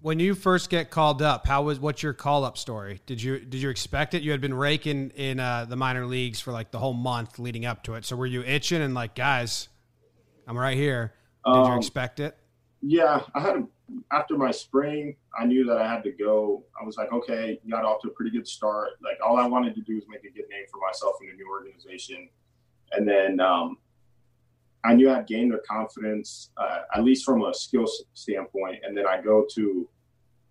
[0.08, 3.02] When you first get called up, how was what's your call up story?
[3.04, 4.22] Did you did you expect it?
[4.22, 7.66] You had been raking in uh, the minor leagues for like the whole month leading
[7.66, 8.06] up to it.
[8.06, 9.68] So were you itching and like, guys,
[10.46, 11.12] I'm right here.
[11.44, 12.38] Did um, you expect it?
[12.80, 13.66] Yeah, I had
[14.10, 16.64] after my spring, I knew that I had to go.
[16.80, 18.92] I was like, okay, got off to a pretty good start.
[19.04, 21.34] Like all I wanted to do was make a good name for myself in a
[21.34, 22.30] new organization,
[22.92, 23.76] and then um,
[24.84, 28.76] I knew I'd gained their confidence, uh, at least from a skill standpoint.
[28.84, 29.86] And then I go to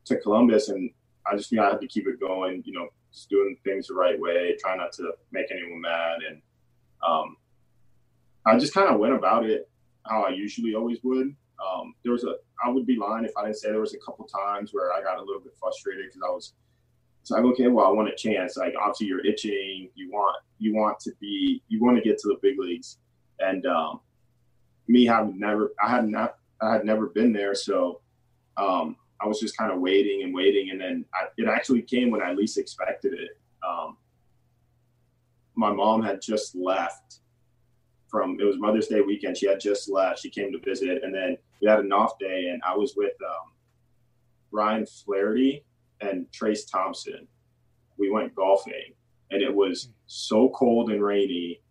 [0.08, 0.90] to Columbus, and
[1.26, 2.64] I just knew I had to keep it going.
[2.66, 6.42] You know, just doing things the right way, try not to make anyone mad, and
[7.08, 7.38] um,
[8.46, 9.70] I just kind of went about it
[10.06, 11.36] how I usually always would.
[11.66, 14.00] Um, there was a I would be lying if I didn't say there was a
[14.00, 16.54] couple times where I got a little bit frustrated because I was
[17.22, 18.58] it's like okay, well I want a chance.
[18.58, 22.28] Like obviously you're itching, you want you want to be you want to get to
[22.30, 23.00] the big leagues,
[23.40, 24.00] and um,
[24.88, 28.02] me having never, I had not, I had never been there, so
[28.58, 32.12] um, I was just kind of waiting and waiting, and then I, it actually came
[32.12, 33.40] when I least expected it.
[33.68, 33.98] Um,
[35.56, 37.20] my mom had just left
[38.10, 39.38] from it was Mother's Day weekend.
[39.38, 40.20] She had just left.
[40.20, 43.14] She came to visit, and then we had an off day, and I was with
[43.26, 43.52] um,
[44.52, 45.66] Ryan Flaherty
[46.02, 47.28] and Trayce Thompson.
[47.98, 48.94] We went golfing,
[49.32, 51.62] and it was so cold and rainy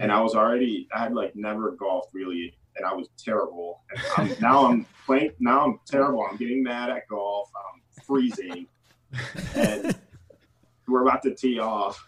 [0.00, 3.82] and I was already I had like never golfed really, and I was terrible.
[3.92, 5.32] And I'm, now I'm playing.
[5.40, 6.26] Now I'm terrible.
[6.28, 7.50] I'm getting mad at golf.
[7.56, 8.66] I'm freezing,
[9.54, 9.96] and
[10.88, 12.04] we're about to tee off,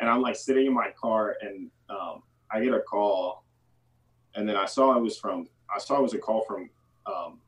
[0.00, 3.44] and I'm like sitting in my car, and um, I get a call,
[4.34, 6.70] and then I saw it was from I saw it was a call from
[7.06, 7.40] um,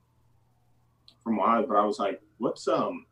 [1.22, 3.06] from Miles, but I was like, what's um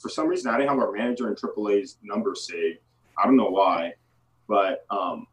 [0.00, 2.78] for some reason I didn't have our manager in AAA's number saved.
[3.18, 3.92] I don't know why.
[4.48, 5.26] But um,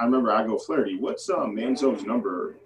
[0.00, 2.56] I remember I go, Flaherty, what's uh, Manzo's number?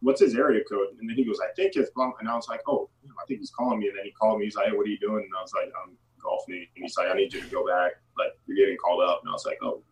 [0.00, 0.88] What's his area code?
[0.98, 2.12] And then he goes, I think it's blah.
[2.20, 3.88] And I was like, oh, I think he's calling me.
[3.88, 4.46] And then he called me.
[4.46, 5.22] He's like, hey, what are you doing?
[5.22, 6.66] And I was like, I'm golfing.
[6.74, 7.92] And he's like, I need you to go back.
[8.18, 9.20] Like, you're getting called up.
[9.22, 9.82] And I was like, oh.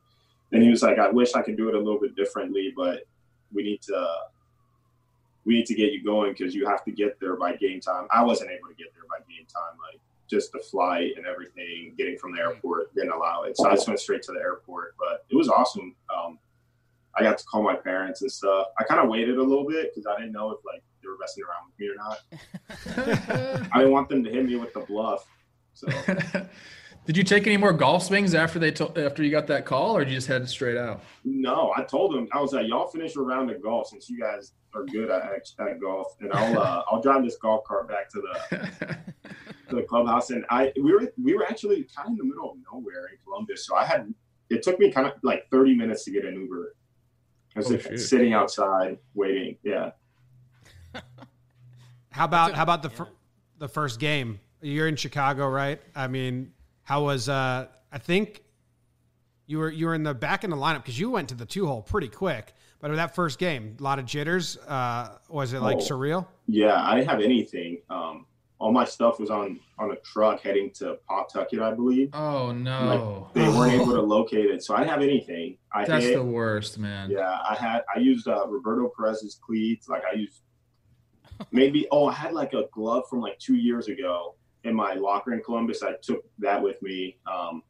[0.53, 3.03] And he was like, I wish I could do it a little bit differently, but
[3.53, 4.09] we need to
[5.45, 8.07] we need to get you going because you have to get there by game time.
[8.13, 9.79] I wasn't able to get there by game time.
[9.79, 13.57] Like just the flight and everything, getting from the airport didn't allow it.
[13.57, 14.95] So I just went straight to the airport.
[14.99, 15.95] But it was awesome.
[16.15, 16.39] Um,
[17.17, 18.69] I got to call my parents and stuff.
[18.79, 21.17] I kind of waited a little bit because I didn't know if like they were
[21.19, 23.69] messing around with me or not.
[23.73, 25.27] I didn't want them to hit me with the bluff.
[25.75, 25.87] So,
[27.07, 29.97] did you take any more golf swings after they to- after you got that call,
[29.97, 31.03] or did you just head straight out?
[31.25, 34.21] no, I told them I was like, y'all finish a round of golf since you
[34.21, 38.09] guys are good at, at golf, and I'll uh, I'll drive this golf cart back
[38.11, 38.99] to the
[39.69, 40.31] to the clubhouse.
[40.31, 43.19] And I we were we were actually kind of in the middle of nowhere in
[43.25, 44.13] Columbus, so I had
[44.51, 46.75] it took me kind of like 30 minutes to get an Uber.
[47.57, 47.99] I was Oh, just shoot.
[47.99, 49.57] sitting outside waiting.
[49.63, 49.91] Yeah.
[52.11, 52.97] How about a- how about the yeah.
[52.97, 53.13] fir-
[53.59, 54.41] the first game?
[54.61, 55.81] You're in Chicago, right?
[55.95, 58.43] I mean, how was uh I think
[59.47, 61.47] you were you were in the back in the lineup because you went to the
[61.47, 62.55] two hole pretty quick.
[62.81, 64.57] But that first game, a lot of jitters.
[64.57, 65.81] Uh, was it like Oh.
[65.81, 66.27] surreal?
[66.47, 67.79] Yeah, I didn't have anything.
[67.91, 68.25] Um,
[68.61, 72.11] all my stuff was on on a truck heading to Pawtucket, I believe.
[72.13, 75.59] oh no, They weren't able to locate it, so I didn't have anything.
[75.73, 77.11] I that's hit, the worst, man.
[77.11, 79.89] yeah, I had I used uh, Roberto Perez's cleats.
[79.89, 80.43] Like I used
[81.53, 85.33] maybe oh I had like a glove from like two years ago in my locker
[85.33, 85.83] in Columbus.
[85.83, 87.63] I took that with me, um,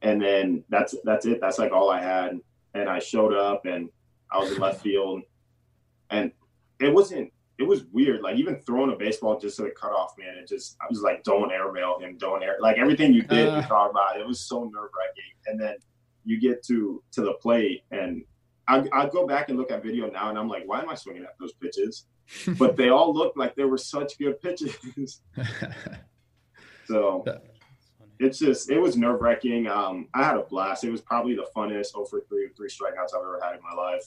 [0.00, 1.38] and then that's that's it.
[1.40, 2.38] That's like all I had.
[2.72, 3.88] And I showed up and
[4.32, 5.22] I was in left field,
[6.10, 6.32] and
[6.80, 7.30] it wasn't.
[7.58, 8.20] It was weird.
[8.22, 10.36] Like even throwing a baseball just to the cutoff, man.
[10.36, 12.56] It just I was like, don't airmail him, don't air.
[12.60, 13.56] Like everything you did, Uh.
[13.56, 14.18] you thought about.
[14.18, 15.32] It was so nerve wracking.
[15.46, 15.76] And then
[16.24, 18.24] you get to to the plate and
[18.66, 20.94] I, I go back and look at video now and I'm like, why am I
[20.94, 22.06] swinging at those pitches?
[22.58, 25.20] But they all looked like they were such good pitches.
[26.86, 27.24] so
[28.20, 29.66] it's just, it was nerve wracking.
[29.66, 30.84] Um, I had a blast.
[30.84, 34.04] It was probably the funnest over three, three strikeouts I've ever had in my life.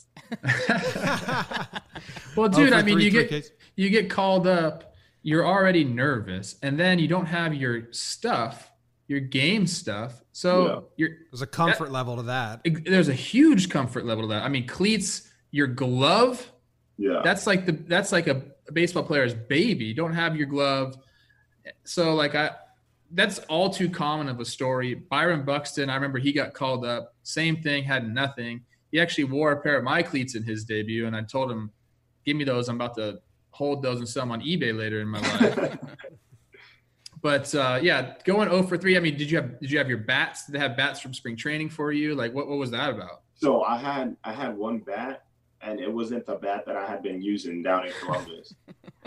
[2.36, 3.52] well, dude, Oh, I mean, three, you three get Ks.
[3.76, 4.93] you get called up,
[5.24, 8.72] you're already nervous, and then you don't have your stuff,
[9.08, 10.22] your game stuff.
[10.32, 12.62] So you're There's a comfort level to that.
[12.86, 14.43] there's a huge comfort level to that.
[14.43, 16.52] I mean, cleats, your glove,
[16.98, 17.22] Yeah.
[17.24, 19.86] that's like the that's like a, a baseball player's baby.
[19.86, 20.98] You don't have your glove.
[21.84, 22.52] So like I
[23.12, 24.93] that's all too common of a story.
[24.96, 27.15] Byron Buxton, I remember he got called up.
[27.24, 28.62] Same thing, had nothing.
[28.91, 31.72] He actually wore a pair of my cleats in his debut, and I told him,
[32.26, 32.70] "Give me those.
[32.70, 33.20] I'm about to
[33.52, 35.78] hold those and sell them on eBay later in my life."
[37.22, 38.98] but uh, yeah, going 0 for three.
[38.98, 40.46] I mean, did you have did you have your bats?
[40.46, 42.15] Did they have bats from spring training for you?
[42.15, 43.24] Like, what what was that about?
[43.38, 45.24] so I had, I had one bat
[45.62, 48.54] and it wasn't the bat that I had been using down in Columbus.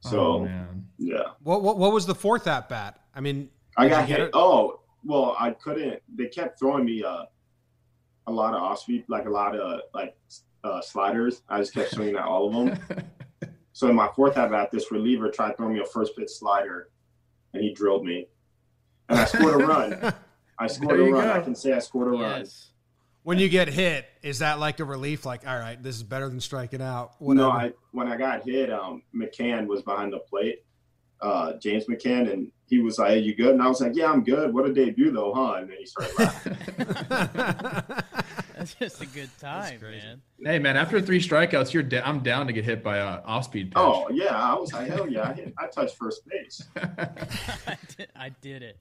[0.00, 0.86] So oh, man.
[0.98, 1.22] yeah.
[1.42, 3.00] What, what what was the fourth at bat?
[3.14, 4.20] I mean, I got hit.
[4.20, 4.30] it?
[4.32, 6.02] Oh, well, I couldn't.
[6.14, 7.24] They kept throwing me uh,
[8.26, 10.16] a lot of off speed, like a lot of like
[10.64, 11.42] uh, sliders.
[11.48, 13.06] I just kept swinging at all of them.
[13.72, 16.90] So in my fourth at bat, this reliever tried throwing me a first pitch slider,
[17.54, 18.26] and he drilled me,
[19.08, 20.12] and I scored a run.
[20.58, 21.24] I scored There a run.
[21.24, 21.32] go.
[21.32, 22.40] I can say I scored a run.
[22.40, 22.72] Yes.
[23.22, 25.24] When you get hit, is that like a relief?
[25.26, 27.12] Like, all right, this is better than striking out.
[27.18, 27.48] Whatever.
[27.48, 30.64] No, I when I got hit, um, McCann was behind the plate,
[31.20, 34.10] uh, James McCann, and he was like, hey, "You good?" And I was like, "Yeah,
[34.10, 34.54] I'm good.
[34.54, 36.56] What a debut, though, huh?" And then he started laughing.
[38.56, 40.20] That's just a good time, man.
[40.44, 43.44] Hey man, after three strikeouts, you're da- I'm down to get hit by a off
[43.46, 43.78] speed pitch.
[43.78, 46.62] oh yeah, I was like, "Hell yeah!" I, hit, I touched first base.
[46.76, 48.76] I, did, I did it.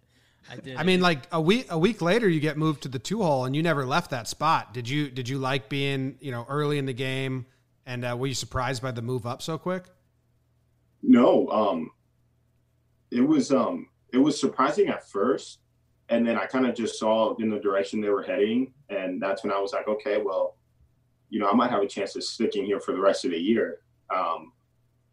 [0.52, 0.78] I did.
[0.78, 3.46] I mean, like a week a week later, you get moved to the two hole,
[3.46, 4.74] and you never left that spot.
[4.74, 5.10] Did you?
[5.10, 7.46] Did you like being you know early in the game?
[7.86, 9.86] And uh, were you surprised by the move up so quick?
[11.02, 11.92] No, um,
[13.12, 15.60] it was um, it was surprising at first,
[16.10, 19.44] and then I kind of just saw in the direction they were heading, and that's
[19.44, 20.58] when I was like, okay, well,
[21.30, 23.38] you know, I might have a chance of sticking here for the rest of the
[23.38, 23.80] year.
[24.16, 24.52] Um,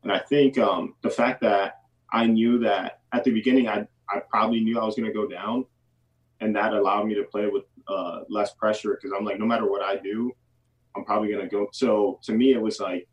[0.03, 1.81] and I think um, the fact that
[2.13, 5.27] I knew that at the beginning, I I probably knew I was going to go
[5.27, 5.65] down,
[6.41, 9.71] and that allowed me to play with uh, less pressure because I'm like, no matter
[9.71, 10.33] what I do,
[10.97, 11.69] I'm probably going to go.
[11.73, 13.09] So to me, it was like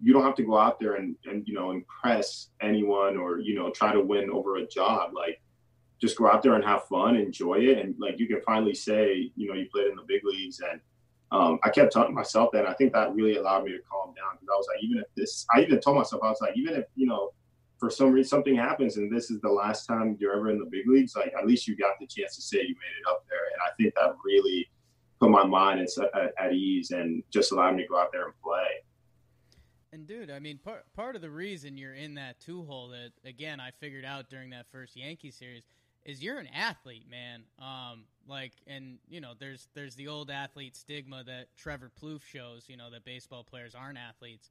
[0.00, 3.54] you don't have to go out there and, and you know impress anyone or you
[3.54, 5.40] know try to win over a job like
[6.00, 9.30] just go out there and have fun enjoy it and like you can finally say
[9.36, 10.80] you know you played in the big leagues and
[11.32, 14.08] um, i kept telling myself that and i think that really allowed me to calm
[14.14, 16.56] down because i was like even if this i even told myself i was like
[16.56, 17.30] even if you know
[17.86, 20.64] for some reason something happens and this is the last time you're ever in the
[20.64, 23.24] big leagues like at least you got the chance to say you made it up
[23.28, 24.68] there and i think that really
[25.20, 25.86] put my mind
[26.38, 28.66] at, ease and just allowed me to go out there and play
[29.92, 33.12] And dude, I mean, part part of the reason you're in that two hole that
[33.24, 35.62] again I figured out during that first Yankee series
[36.04, 37.42] is you're an athlete, man.
[37.60, 42.64] Um, like, and you know, there's there's the old athlete stigma that Trevor Plouffe shows,
[42.68, 44.50] you know, that baseball players aren't athletes.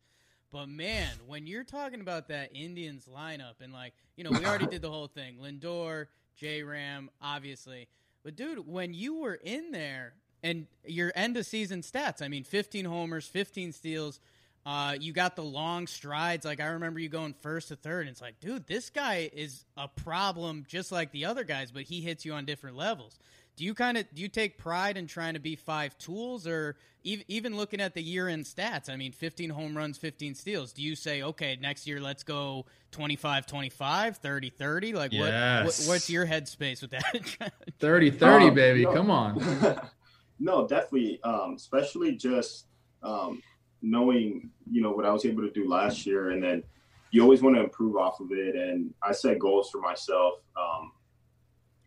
[0.55, 4.67] But man, when you're talking about that Indians lineup and like, you know, we already
[4.67, 6.05] did the whole thing, Lindor,
[6.37, 7.89] J Ram, obviously.
[8.23, 10.13] But dude, when you were in there
[10.43, 14.21] and your end of season stats, I mean, 15 homers, 15 steals,
[14.65, 16.45] Uh, you got the long strides.
[16.45, 19.65] Like I remember you going first to third, and it's like, dude, this guy is
[19.75, 23.19] a problem just like the other guys, but he hits you on different levels.
[23.55, 26.75] Do you kind of do you take pride in trying to be five tools, or
[27.03, 28.89] even looking at the year end stats?
[28.89, 30.73] I mean, 15 home runs, 15 steals.
[30.73, 34.93] Do you say, okay, next year let's go 25 25, 30 30?
[34.93, 35.63] Like, yes.
[35.63, 37.53] what, what, what's your headspace with that?
[37.79, 38.83] 30 30, um, baby.
[38.83, 38.93] No.
[38.93, 39.79] Come on.
[40.39, 41.21] no, definitely.
[41.23, 42.65] Um, especially just
[43.03, 43.41] um,
[43.81, 46.31] knowing, you know, what I was able to do last year.
[46.31, 46.63] And then
[47.11, 48.55] you always want to improve off of it.
[48.55, 50.39] And I set goals for myself.
[50.57, 50.91] Um,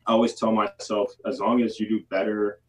[0.08, 2.60] I always tell myself, as long as you do better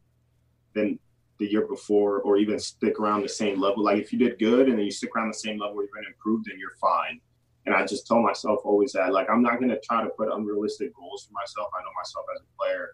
[0.74, 1.00] than
[1.38, 4.68] the year before, or even stick around the same level, like if you did good
[4.68, 7.22] and then you stick around the same level, you're going to improve, then you're fine.
[7.66, 10.28] And I just tell myself always that, like, I'm not going to try to put
[10.30, 11.70] unrealistic goals for myself.
[11.74, 12.90] I know myself as a player.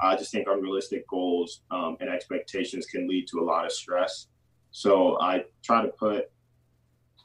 [0.00, 4.28] I just think unrealistic goals um, and expectations can lead to a lot of stress.
[4.70, 6.30] So I try to put,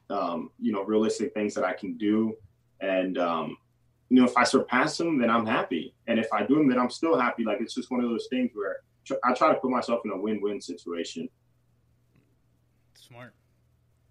[0.10, 2.36] um, you know, realistic things that I can do.
[2.82, 3.58] And, um,
[4.10, 5.94] you know, if I surpass them, then I'm happy.
[6.08, 7.44] And if I do them, then I'm still happy.
[7.44, 8.78] Like it's just one of those things where
[9.24, 11.30] I try to put myself in a win-win situation.
[12.96, 13.34] Smart.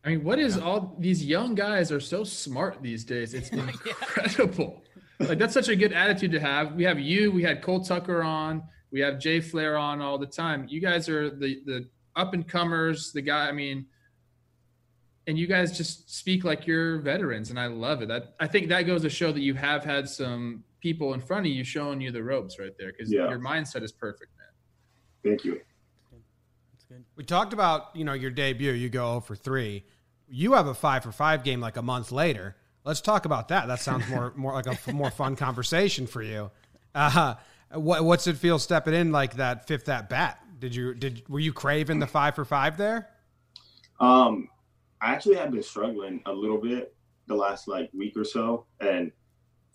[0.05, 3.35] I mean, what is all these young guys are so smart these days?
[3.35, 4.83] It's incredible.
[5.21, 6.75] like that's such a good attitude to have.
[6.75, 10.27] We have you, we had Cole Tucker on, we have Jay Flair on all the
[10.27, 10.67] time.
[10.69, 13.49] You guys are the the up and comers, the guy.
[13.49, 13.87] I mean,
[15.27, 18.09] and you guys just speak like you're veterans, and I love it.
[18.09, 21.47] That I think that goes to show that you have had some people in front
[21.47, 23.29] of you showing you the ropes right there because yeah.
[23.29, 25.33] your mindset is perfect, man.
[25.33, 25.61] Thank you.
[26.73, 27.05] That's good.
[27.17, 28.73] We talked about you know your debut.
[28.73, 29.85] You go for three.
[30.29, 32.57] You have a five for five game like a month later.
[32.85, 33.67] Let's talk about that.
[33.67, 36.51] That sounds more more like a more fun conversation for you.
[36.95, 37.35] Uh,
[37.73, 40.39] what, what's it feel stepping in like that fifth at bat?
[40.59, 43.09] Did you did were you craving the five for five there?
[44.01, 44.49] Um,
[45.05, 46.95] I actually have been struggling a little bit
[47.27, 49.13] the last like week or so, and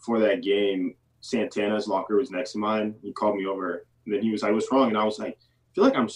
[0.04, 2.96] for that game, Santana's locker was next to mine.
[3.04, 5.38] He called me over, and then he was like, "What's wrong?" And I was like,
[5.38, 6.10] "I feel like I'm,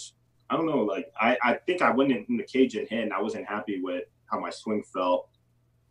[0.50, 3.14] I don't know, like I I think I went in, in the cage in hand.
[3.14, 5.30] I wasn't happy with how my swing felt,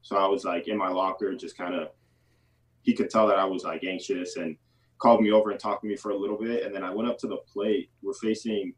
[0.02, 1.90] so I was like in my locker, just kind of.
[2.82, 4.56] He could tell that I was like anxious and
[4.98, 7.08] called me over and talked to me for a little bit, and then I went
[7.08, 7.90] up to the plate.
[8.02, 8.74] We're facing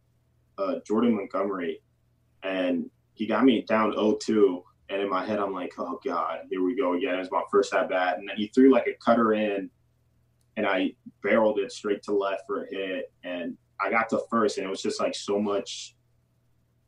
[0.59, 1.81] uh, Jordan Montgomery,
[2.43, 4.63] and he got me down 0-2.
[4.91, 7.19] And in my head, I'm like, oh God, here we go again.
[7.19, 9.71] It's my first at bat, and then he threw like a cutter in,
[10.57, 14.59] and I barreled it straight to left for a hit, and I got to first,
[14.59, 15.97] and it was just like so much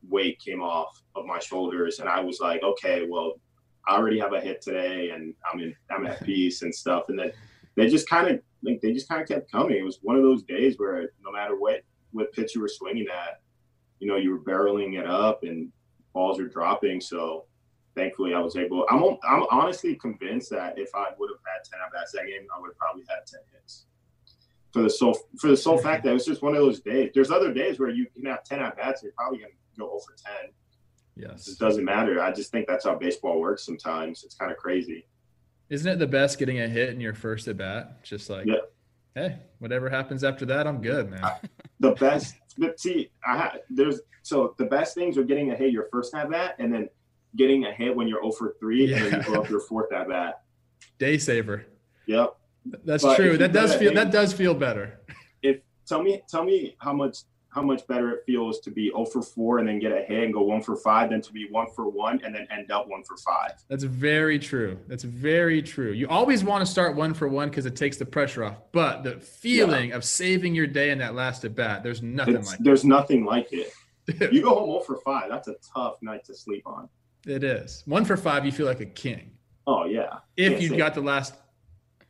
[0.08, 3.40] weight came off of my shoulders, and I was like, okay, well,
[3.88, 7.18] I already have a hit today, and I'm in, I'm at peace and stuff, and
[7.18, 7.32] then
[7.76, 9.78] they just kind of like they just kind of kept coming.
[9.78, 11.80] It was one of those days where no matter what
[12.12, 13.40] what pitch you were swinging at,
[14.00, 15.70] you know, you were barreling it up and
[16.16, 17.00] balls are dropping.
[17.00, 17.44] So
[17.94, 18.86] thankfully, I was able.
[18.90, 22.46] I'm I'm honestly convinced that if I would have had ten at bats that game,
[22.54, 23.86] I would have probably had ten hits.
[24.72, 27.10] For the sole for the sole fact that it was just one of those days.
[27.14, 30.16] There's other days where you can have ten at bats, you're probably gonna go over
[30.24, 30.52] ten.
[31.14, 32.20] Yes, it doesn't matter.
[32.20, 33.64] I just think that's how baseball works.
[33.64, 35.06] Sometimes it's kind of crazy.
[35.68, 38.02] Isn't it the best getting a hit in your first at bat?
[38.04, 38.56] Just like, yeah.
[39.16, 41.22] Hey, whatever happens after that, I'm good, man.
[41.80, 45.72] the best, but see, I ha- there's so the best things are getting a hit
[45.72, 46.88] your first at bat, and then
[47.34, 48.98] getting a hit when you're 0 for three, yeah.
[48.98, 50.42] and then you go up your fourth at bat.
[50.98, 51.66] Day saver.
[52.06, 52.36] Yep.
[52.84, 53.36] That's but true.
[53.38, 55.00] That does feel that does feel better.
[55.42, 57.18] If tell me tell me how much
[57.56, 60.24] how much better it feels to be 0 for 4 and then get a hit
[60.24, 62.86] and go 1 for 5 than to be 1 for 1 and then end up
[62.86, 63.52] 1 for 5.
[63.68, 64.78] That's very true.
[64.86, 65.92] That's very true.
[65.92, 68.60] You always want to start 1 for 1 because it takes the pressure off.
[68.72, 69.96] But the feeling yeah.
[69.96, 72.88] of saving your day in that last at bat, there's nothing it's, like There's it.
[72.88, 73.72] nothing like it.
[74.30, 75.30] you go home 0 for 5.
[75.30, 76.90] That's a tough night to sleep on.
[77.26, 77.84] It is.
[77.86, 79.30] 1 for 5, you feel like a king.
[79.66, 80.18] Oh, yeah.
[80.36, 81.34] If you got the last,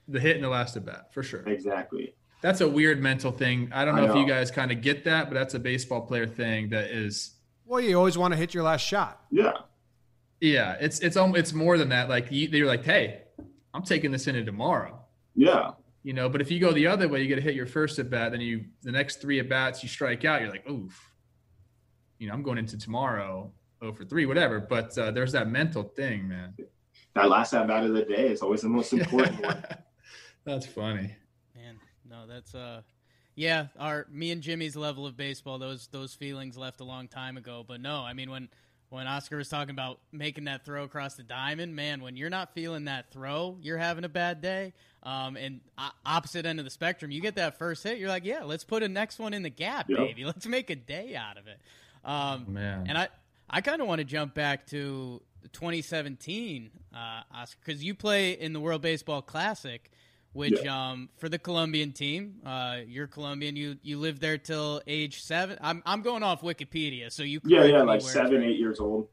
[0.08, 1.46] the hit in the last at bat, for sure.
[1.46, 2.14] Exactly
[2.46, 3.68] that's a weird mental thing.
[3.74, 4.12] I don't know, know.
[4.12, 7.34] if you guys kind of get that, but that's a baseball player thing that is.
[7.64, 9.22] Well, you always want to hit your last shot.
[9.32, 9.52] Yeah.
[10.40, 12.08] Yeah, it's it's it's more than that.
[12.08, 13.22] Like you, you're like, hey,
[13.74, 15.00] I'm taking this into tomorrow.
[15.34, 15.72] Yeah.
[16.04, 17.98] You know, but if you go the other way, you get to hit your first
[17.98, 20.40] at bat, then you the next three at bats you strike out.
[20.40, 20.96] You're like, oof.
[22.18, 23.50] You know, I'm going into tomorrow,
[23.82, 24.60] oh for three, whatever.
[24.60, 26.54] But uh, there's that mental thing, man.
[27.16, 29.64] That last at bat of the day is always the most important one.
[30.44, 31.16] That's funny
[32.08, 32.82] no, that's uh,
[33.34, 37.36] yeah, our me and Jimmy's level of baseball, those those feelings left a long time
[37.36, 37.64] ago.
[37.66, 38.48] But no, I mean when
[38.88, 42.54] when Oscar was talking about making that throw across the diamond, man, when you're not
[42.54, 44.72] feeling that throw, you're having a bad day.
[45.02, 48.24] Um, and uh, opposite end of the spectrum, you get that first hit, you're like,
[48.24, 49.98] yeah, let's put a next one in the gap, yep.
[49.98, 50.24] baby.
[50.24, 51.60] Let's make a day out of it.
[52.04, 52.86] Um, oh, man.
[52.88, 53.08] And I
[53.50, 55.20] I kind of want to jump back to
[55.52, 59.90] 2017, uh, Oscar, because you play in the World Baseball Classic,
[60.36, 60.90] which yeah.
[60.90, 63.56] um, for the Colombian team, uh, you're Colombian.
[63.56, 65.58] You you lived there till age seven.
[65.62, 69.08] I'm I'm going off Wikipedia, so you yeah yeah like seven eight years old.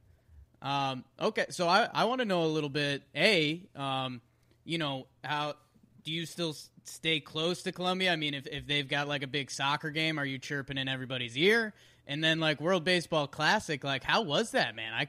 [0.62, 3.04] Um, okay, so I I want to know a little bit.
[3.16, 4.22] A um,
[4.66, 5.56] you know how
[6.04, 8.12] do you still stay close to Colombia?
[8.12, 10.90] I mean, if if they've got like a big soccer game, are you chirping in
[10.90, 11.74] everybody's ear?
[12.06, 14.94] And then like World Baseball Classic, like how was that, man?
[14.94, 15.08] I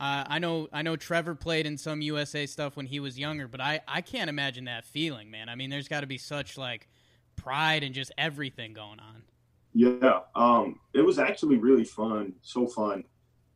[0.00, 3.46] uh, I know I know Trevor played in some USA stuff when he was younger,
[3.46, 5.48] but I, I can't imagine that feeling, man.
[5.48, 6.88] I mean, there's got to be such like
[7.36, 9.22] pride and just everything going on.
[9.72, 13.04] Yeah, um, it was actually really fun, so fun.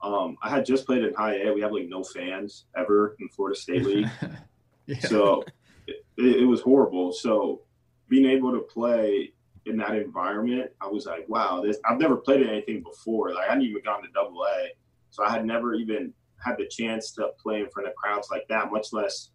[0.01, 1.53] Um, I had just played in high A.
[1.53, 4.09] We have like no fans ever in Florida State League,
[4.87, 5.01] yeah.
[5.01, 5.45] so
[5.89, 7.13] it, it was horrible.
[7.13, 7.63] So
[8.09, 9.33] being able to play
[9.67, 13.35] in that environment, I was like, wow, this I've never played in anything before.
[13.35, 14.69] Like I hadn't even gone to double A.
[15.11, 16.13] So I had never even
[16.45, 19.31] had the chance to play in front of crowds like that, much less.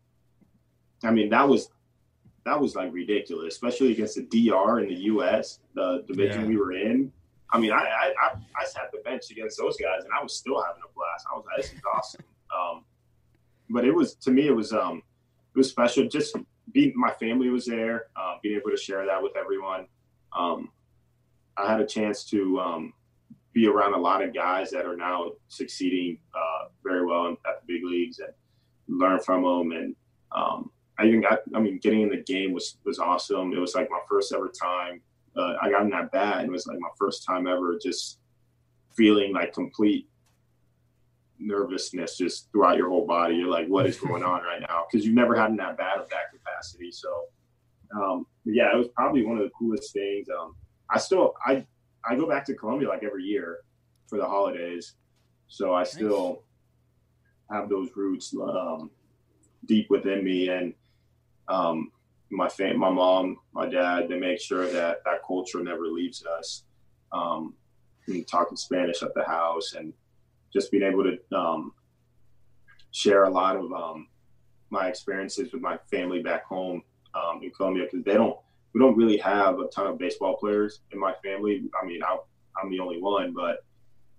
[1.03, 1.69] I mean, that was
[2.45, 5.59] that was like ridiculous, especially against the DR in the U.S.
[5.75, 6.47] the division yeah.
[6.47, 7.11] we were in.
[7.51, 10.35] I mean, I, I, I I sat the bench against those guys, and I was
[10.35, 11.25] still having a blast.
[11.31, 12.21] I was like, this is awesome.
[12.53, 12.85] Um,
[13.67, 15.01] but it was to me, it was um,
[15.55, 16.07] it was special.
[16.07, 16.35] Just
[16.71, 19.87] being my family was there, uh, being able to share that with everyone.
[20.37, 20.69] Um,
[21.57, 22.93] I had a chance to um,
[23.53, 27.61] be around a lot of guys that are now succeeding uh, very well in, at
[27.61, 28.33] the big leagues and
[28.87, 29.71] learn from them.
[29.71, 29.95] And
[30.31, 33.53] um, I even got, I mean, getting in the game was was awesome.
[33.53, 35.01] It was like my first ever time.
[35.35, 38.19] Uh, I got in that bat, and it was like my first time ever just
[38.95, 40.07] feeling like complete
[41.39, 43.35] nervousness just throughout your whole body.
[43.35, 44.85] You're like, what is going on right now?
[44.89, 46.91] Because you've never had in that bat of that capacity.
[46.91, 47.25] So,
[47.95, 50.27] um, yeah, it was probably one of the coolest things.
[50.29, 50.55] Um,
[50.89, 51.65] I still, I
[52.05, 53.59] I go back to Colombia like every year
[54.07, 54.95] for the holidays,
[55.47, 56.43] so I still
[57.49, 57.59] nice.
[57.59, 58.91] have those roots um,
[59.65, 60.73] deep within me, and
[61.47, 61.91] um,
[62.29, 66.63] my fam- my mom, my dad, they make sure that that culture never leaves us.
[67.11, 67.53] Um,
[68.29, 69.93] talking Spanish at the house, and
[70.51, 71.73] just being able to um,
[72.91, 74.07] share a lot of um,
[74.69, 76.83] my experiences with my family back home
[77.15, 78.37] um, in Colombia because they don't
[78.73, 81.63] we don't really have a ton of baseball players in my family.
[81.81, 82.17] I mean, I,
[82.61, 83.63] am the only one, but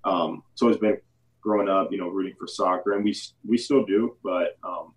[0.09, 0.99] um, so it's been
[1.41, 4.95] growing up, you know, rooting for soccer, and we we still do, but um,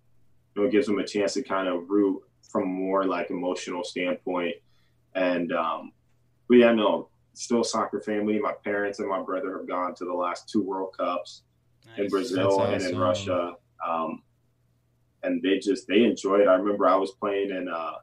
[0.54, 3.30] you know, it gives them a chance to kind of root from a more like
[3.30, 4.54] emotional standpoint.
[5.14, 5.92] And um,
[6.48, 8.38] but yeah, no, still soccer family.
[8.38, 11.42] My parents and my brother have gone to the last two World Cups
[11.86, 11.98] nice.
[11.98, 12.74] in Brazil awesome.
[12.74, 13.54] and in Russia.
[13.86, 14.22] Um,
[15.22, 16.48] and they just they enjoy it.
[16.48, 17.94] I remember I was playing in uh,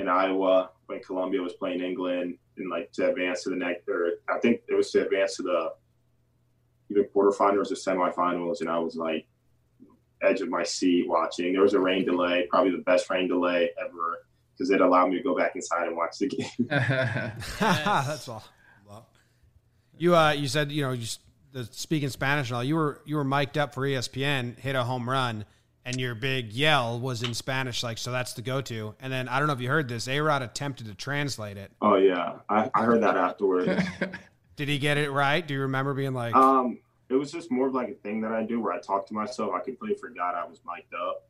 [0.00, 4.12] in Iowa when Colombia was playing England and like to advance to the next, or
[4.28, 5.72] I think it was to advance to the
[6.90, 9.26] either quarterfinals or semifinals, and I was like
[10.22, 11.52] edge of my seat watching.
[11.52, 15.16] There was a rain delay, probably the best rain delay ever, because it allowed me
[15.18, 16.48] to go back inside and watch the game.
[16.68, 18.44] That's all.
[19.96, 21.06] You uh, you said you know you
[21.52, 22.64] the speaking Spanish and all.
[22.64, 25.44] You were you were mic'd up for ESPN, hit a home run
[25.90, 28.94] and your big yell was in Spanish, like so that's the go-to.
[29.00, 31.72] And then I don't know if you heard this, A Rod attempted to translate it.
[31.82, 33.82] Oh yeah, I, I heard that afterwards.
[34.56, 35.44] Did he get it right?
[35.44, 36.36] Do you remember being like?
[36.36, 36.78] Um,
[37.08, 39.14] it was just more of like a thing that I do where I talk to
[39.14, 39.50] myself.
[39.52, 41.28] I completely forgot I was mic'd up.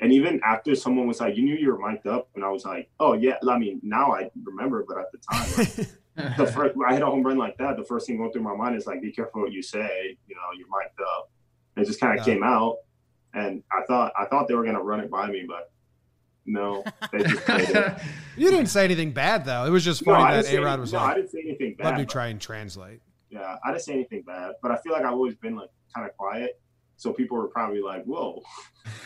[0.00, 2.64] And even after someone was like, "You knew you were mic'd up," and I was
[2.64, 6.74] like, "Oh yeah." I mean, now I remember, but at the time, like, the first
[6.88, 8.88] I hit a home run like that, the first thing going through my mind is
[8.88, 11.30] like, "Be careful what you say." You know, you're mic'd up.
[11.76, 12.34] And it just kind of yeah.
[12.34, 12.78] came out
[13.34, 15.70] and I thought I thought they were going to run it by me, but
[16.46, 17.98] no, they just it.
[18.36, 19.64] you didn't say anything bad though.
[19.64, 21.74] It was just funny no, that A Rod was no, like, I didn't say anything
[21.76, 21.84] bad.
[21.84, 23.00] Let me try and translate.
[23.30, 26.08] Yeah, I didn't say anything bad, but I feel like I've always been like kind
[26.08, 26.60] of quiet,
[26.96, 28.42] so people were probably like, "Whoa."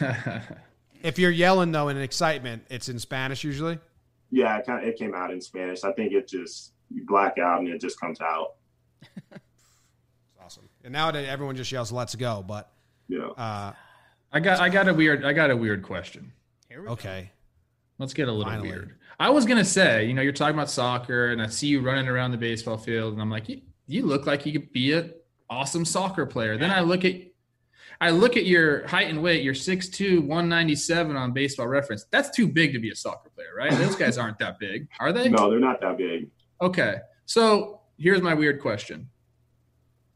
[1.03, 3.79] if you're yelling though in excitement, it's in Spanish usually.
[4.31, 5.85] Yeah, it kind of it came out in Spanish.
[5.85, 8.55] I think it just you black out and it just comes out.
[9.33, 9.45] it's
[10.43, 10.69] awesome.
[10.85, 12.71] And nowadays everyone just yells "Let's go," but
[13.09, 13.29] yeah.
[13.29, 13.73] Uh,
[14.33, 16.33] I got I got a weird I got a weird question.
[16.69, 17.23] here okay.
[17.23, 17.29] Go.
[17.99, 18.69] Let's get a little Finally.
[18.69, 18.97] weird.
[19.19, 22.07] I was gonna say, you know, you're talking about soccer, and I see you running
[22.07, 25.13] around the baseball field, and I'm like, you, you look like you could be an
[25.51, 26.53] awesome soccer player.
[26.53, 26.61] Yeah.
[26.61, 27.15] Then I look at
[28.01, 29.43] I look at your height and weight.
[29.43, 32.07] You're 6'2", 197 on Baseball Reference.
[32.13, 33.73] That's too big to be a soccer player, right?
[33.73, 35.29] Those guys aren't that big, are they?
[35.29, 36.31] No, they're not that big.
[36.63, 39.09] Okay, so here's my weird question.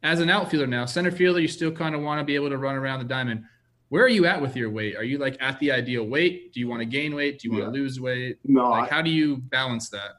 [0.04, 2.58] As an outfielder now, center fielder, you still kind of want to be able to
[2.58, 3.44] run around the diamond
[3.92, 4.96] where are you at with your weight?
[4.96, 6.54] Are you like at the ideal weight?
[6.54, 7.40] Do you want to gain weight?
[7.40, 7.72] Do you want yeah.
[7.72, 8.38] to lose weight?
[8.42, 8.70] No.
[8.70, 10.12] Like, I, how do you balance that?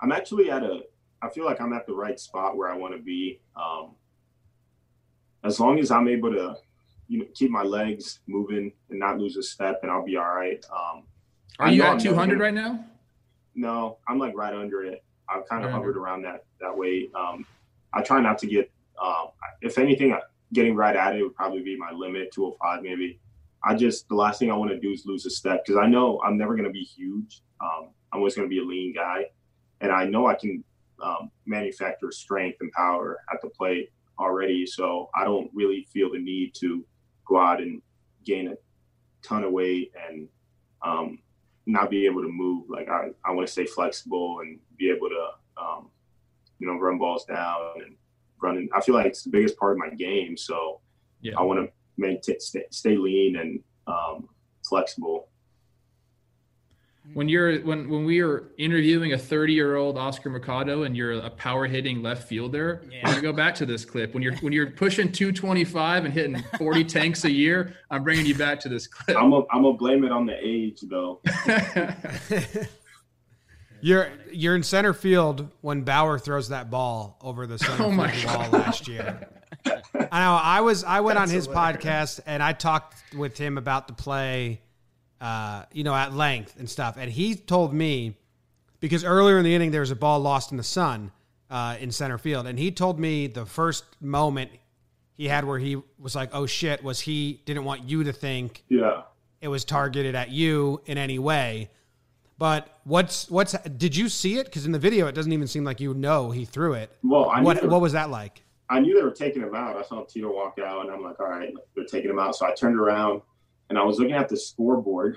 [0.00, 0.80] I'm actually at a,
[1.22, 3.40] I feel like I'm at the right spot where I want to be.
[3.54, 3.94] Um,
[5.44, 6.56] as long as I'm able to,
[7.06, 10.34] you know, keep my legs moving and not lose a step, and I'll be all
[10.34, 10.66] right.
[10.72, 11.04] Um,
[11.60, 12.84] Are you at 200 right now?
[13.54, 15.04] No, I'm like right under it.
[15.28, 17.12] I've kind of right hovered around that that weight.
[17.14, 17.46] Um,
[17.92, 18.72] I try not to get.
[19.00, 19.28] Um,
[19.62, 20.16] if anything,
[20.54, 23.20] getting right at it would probably be my limit, 205 maybe.
[23.62, 25.86] I just the last thing I want to do is lose a step because I
[25.86, 27.42] know I'm never going to be huge.
[27.60, 29.24] Um, I'm always going to be a lean guy,
[29.80, 30.62] and I know I can
[31.02, 34.66] um, manufacture strength and power at the plate already.
[34.66, 36.84] So I don't really feel the need to
[37.26, 37.82] go out and
[38.24, 38.54] gain a
[39.22, 40.28] ton of weight and
[40.82, 41.18] um,
[41.66, 42.68] not be able to move.
[42.68, 45.28] Like I, I want to stay flexible and be able to,
[45.62, 45.90] um,
[46.58, 47.96] you know, run balls down and
[48.44, 48.68] running.
[48.74, 50.36] I feel like it's the biggest part of my game.
[50.36, 50.80] So
[51.20, 51.32] yeah.
[51.38, 54.28] I want to maintain, stay, stay lean and um,
[54.68, 55.28] flexible
[57.12, 61.12] when you're when when we are interviewing a 30 year old Oscar Mercado and you're
[61.12, 63.00] a power hitting left fielder, yeah.
[63.04, 64.14] I'm gonna go back to this clip.
[64.14, 68.34] When you're when you're pushing 225 and hitting 40 tanks a year, I'm bringing you
[68.34, 69.18] back to this clip.
[69.18, 71.20] I'm gonna I'm gonna blame it on the age though.
[73.84, 78.34] you're you're in center field when Bauer throws that ball over the center oh field
[78.34, 79.28] wall last year.
[79.66, 80.38] I know.
[80.42, 81.80] I was I went That's on his hilarious.
[81.80, 84.60] podcast and I talked with him about the play
[85.20, 86.96] uh, you know, at length and stuff.
[86.98, 88.16] And he told me
[88.80, 91.12] because earlier in the inning there was a ball lost in the sun
[91.50, 94.50] uh, in center field, and he told me the first moment
[95.16, 98.64] he had where he was like, "Oh shit," was he didn't want you to think
[98.68, 99.02] yeah
[99.40, 101.70] it was targeted at you in any way.
[102.36, 104.46] But what's what's did you see it?
[104.46, 106.90] Because in the video, it doesn't even seem like you know he threw it.
[107.02, 108.42] Well, I what what was that like?
[108.70, 109.76] I knew they were taking him out.
[109.76, 112.34] I saw Tito walk out, and I'm like, all right, they're taking him out.
[112.34, 113.22] So I turned around
[113.68, 115.16] and I was looking at the scoreboard.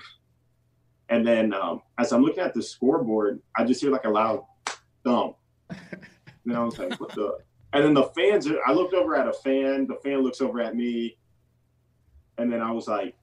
[1.08, 4.44] And then um, as I'm looking at the scoreboard, I just hear like a loud
[5.04, 5.36] thump.
[6.44, 7.38] And I was like, what the?
[7.74, 9.86] And then the fans, I looked over at a fan.
[9.86, 11.18] The fan looks over at me.
[12.38, 13.14] And then I was like,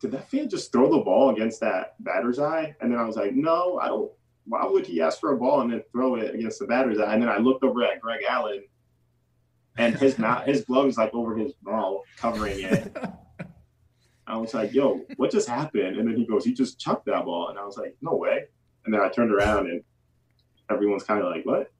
[0.00, 2.74] did that fan just throw the ball against that batter's eye?
[2.80, 4.10] And then I was like, no, I don't.
[4.46, 7.14] Why would he ask for a ball and then throw it against the batter's eye?
[7.14, 8.64] And then I looked over at Greg Allen,
[9.78, 12.94] and his his glove is like over his mouth, covering it.
[14.26, 15.96] I was like, yo, what just happened?
[15.96, 17.48] And then he goes, he just chucked that ball.
[17.48, 18.44] And I was like, no way.
[18.84, 19.82] And then I turned around and
[20.70, 21.70] everyone's kind of like, what?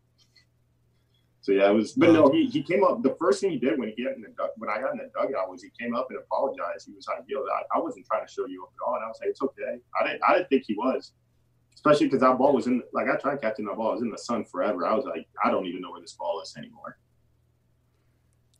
[1.44, 3.02] So yeah, it was, but no, he, he came up.
[3.02, 5.10] The first thing he did when he got in the when I got in the
[5.12, 6.86] dugout was he came up and apologized.
[6.86, 9.04] He was like, "Yo, I, I wasn't trying to show you up at all." And
[9.04, 11.12] I was like, "It's okay." I didn't I didn't think he was,
[11.74, 13.90] especially because that ball was in like I tried catching that ball.
[13.90, 14.86] It was in the sun forever.
[14.86, 16.96] I was like, I don't even know where this ball is anymore.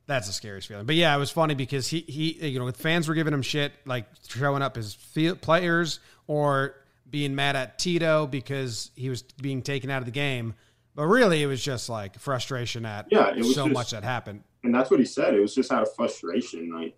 [0.07, 0.85] That's the scariest feeling.
[0.85, 3.41] But yeah, it was funny because he he you know with fans were giving him
[3.41, 6.75] shit like showing up as field players or
[7.09, 10.53] being mad at Tito because he was being taken out of the game.
[10.95, 14.05] But really, it was just like frustration at yeah, it was so just, much that
[14.05, 14.45] happened.
[14.63, 15.35] And that's what he said.
[15.35, 16.95] It was just out of frustration, like,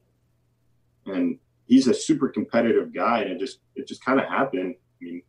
[1.07, 4.75] and he's a super competitive guy, and it just it just kind of happened.
[5.01, 5.23] I mean,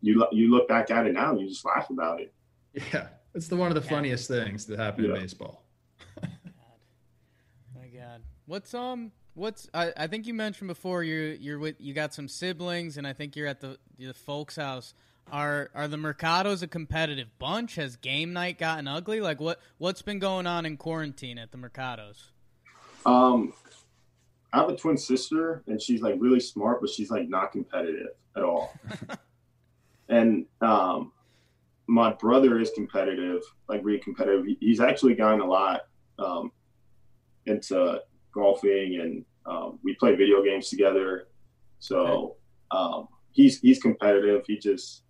[0.00, 2.32] you you look back at it now, and you just laugh about it.
[2.92, 5.14] Yeah, it's the one of the funniest things that happened yeah.
[5.14, 5.62] in baseball.
[6.22, 11.94] My God, What's um what's I, I think you mentioned before you're you're with you
[11.94, 14.94] got some siblings and I think you're at the the folks house.
[15.32, 17.76] Are are the Mercados a competitive bunch?
[17.76, 19.20] Has game night gotten ugly?
[19.20, 22.30] Like what what's been going on in quarantine at the Mercados?
[23.04, 23.52] Um
[24.52, 28.10] I have a twin sister and she's like really smart, but she's like not competitive
[28.36, 28.72] at all.
[30.08, 31.12] and um
[31.86, 34.46] my brother is competitive, like really competitive.
[34.60, 35.82] He's actually gotten a lot
[36.18, 36.50] um,
[37.46, 38.00] into
[38.32, 41.28] golfing and um, we play video games together.
[41.78, 42.36] So
[42.70, 44.42] um, he's he's competitive.
[44.46, 45.02] He just,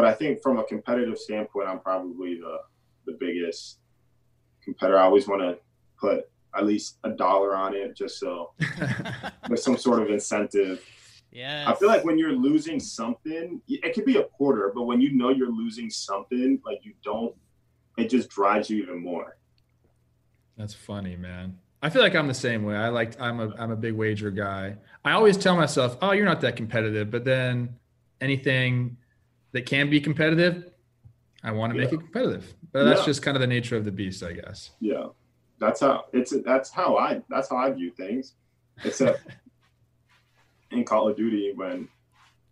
[0.00, 2.56] but I think from a competitive standpoint, I'm probably the
[3.04, 3.80] the biggest
[4.64, 4.98] competitor.
[4.98, 5.58] I always want to
[5.98, 6.24] put
[6.56, 8.52] at least a dollar on it, just so
[9.46, 10.82] there's some sort of incentive.
[11.30, 11.64] Yeah.
[11.68, 15.12] I feel like when you're losing something, it could be a quarter, but when you
[15.12, 17.34] know you're losing something, like you don't,
[17.98, 19.36] it just drives you even more.
[20.56, 21.58] That's funny, man.
[21.82, 22.74] I feel like I'm the same way.
[22.74, 24.76] I like I'm a I'm a big wager guy.
[25.04, 27.76] I always tell myself, "Oh, you're not that competitive," but then
[28.22, 28.96] anything
[29.52, 30.70] that can be competitive,
[31.42, 31.84] I want to yeah.
[31.84, 32.54] make it competitive.
[32.72, 33.06] But that's yeah.
[33.06, 34.70] just kind of the nature of the beast, I guess.
[34.80, 35.06] Yeah,
[35.58, 36.34] that's how it's.
[36.44, 37.22] That's how I.
[37.28, 38.34] That's how I view things.
[38.84, 39.20] Except
[40.70, 41.88] in Call of Duty, when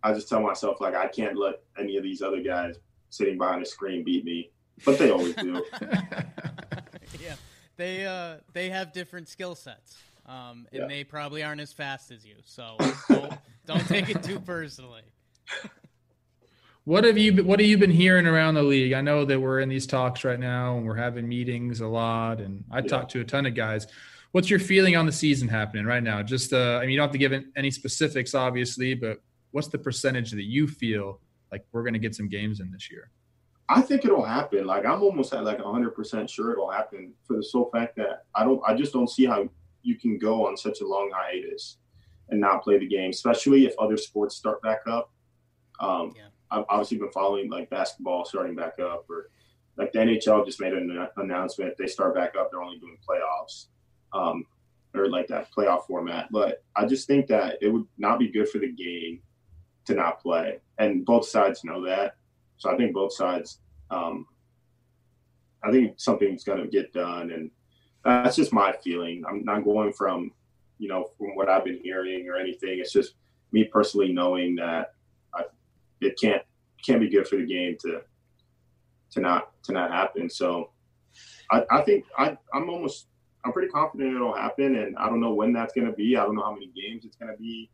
[0.03, 2.75] I just tell myself like I can't let any of these other guys
[3.09, 4.51] sitting behind a screen beat me,
[4.85, 5.63] but they always do.
[7.19, 7.35] yeah
[7.79, 9.97] they uh they have different skill sets.
[10.27, 10.87] Um, and yeah.
[10.87, 12.35] they probably aren't as fast as you.
[12.45, 12.75] So
[13.09, 13.33] don't,
[13.65, 15.01] don't take it too personally.
[16.89, 18.93] What have you what have you been hearing around the league?
[18.93, 22.39] I know that we're in these talks right now and we're having meetings a lot
[22.39, 22.87] and I yeah.
[22.87, 23.85] talk to a ton of guys.
[24.31, 26.23] what's your feeling on the season happening right now?
[26.23, 29.21] Just, uh, I mean, you don't have to give any specifics, obviously, but
[29.51, 31.19] what's the percentage that you feel
[31.51, 33.11] like we're going to get some games in this year?
[33.69, 34.65] I think it'll happen.
[34.65, 38.43] Like I'm almost at like 100% sure it'll happen for the sole fact that I
[38.43, 39.47] don't, I just don't see how
[39.83, 41.77] you can go on such a long hiatus
[42.29, 45.11] and not play the game, especially if other sports start back up.
[45.79, 46.28] Um, yeah.
[46.51, 49.29] I've obviously been following like basketball starting back up, or
[49.77, 51.75] like the NHL just made an announcement.
[51.77, 53.67] They start back up, they're only doing playoffs,
[54.13, 54.45] um,
[54.95, 56.29] or like that playoff format.
[56.31, 59.21] But I just think that it would not be good for the game
[59.85, 62.15] to not play, and both sides know that.
[62.57, 63.59] So I think both sides.
[63.91, 64.25] Um,
[65.63, 67.51] I think something's going to get done, and
[68.03, 69.23] that's just my feeling.
[69.27, 70.31] I'm not going from,
[70.77, 72.79] you know, from what I've been hearing or anything.
[72.79, 73.15] It's just
[73.51, 74.93] me personally knowing that
[76.01, 76.41] it can't
[76.85, 78.01] can't be good for the game to
[79.11, 80.29] to not to not happen.
[80.29, 80.71] So
[81.51, 83.07] I, I think I, I'm almost
[83.45, 86.17] I'm pretty confident it'll happen, and I don't know when that's going to be.
[86.17, 87.69] I don't know how many games it's going to be.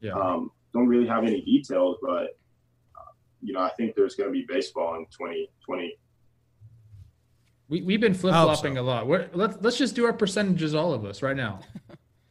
[0.00, 0.12] Yeah.
[0.12, 2.38] Um, don't really have any details, but
[2.96, 3.10] uh,
[3.42, 5.98] you know I think there's going to be baseball in 2020.
[7.68, 8.80] We we've been flip flopping so.
[8.80, 9.06] a lot.
[9.06, 11.60] We're, let's let's just do our percentages, all of us, right now,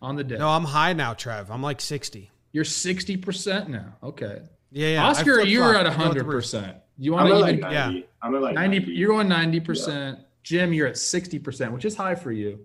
[0.02, 0.38] on the day.
[0.38, 1.52] No, I'm high now, Trev.
[1.52, 2.32] I'm like 60.
[2.52, 3.95] You're 60 percent now.
[4.04, 4.41] Okay.
[4.72, 5.06] Yeah, yeah.
[5.06, 6.78] Oscar, you were at 100 percent.
[6.98, 7.42] You want to even?
[7.42, 7.76] Like 90.
[7.98, 8.04] Yeah.
[8.22, 8.80] I'm at like 90.
[8.80, 8.92] 90.
[8.94, 10.20] You're on 90 percent.
[10.44, 12.60] Jim, you're at 60 percent, which is high for you.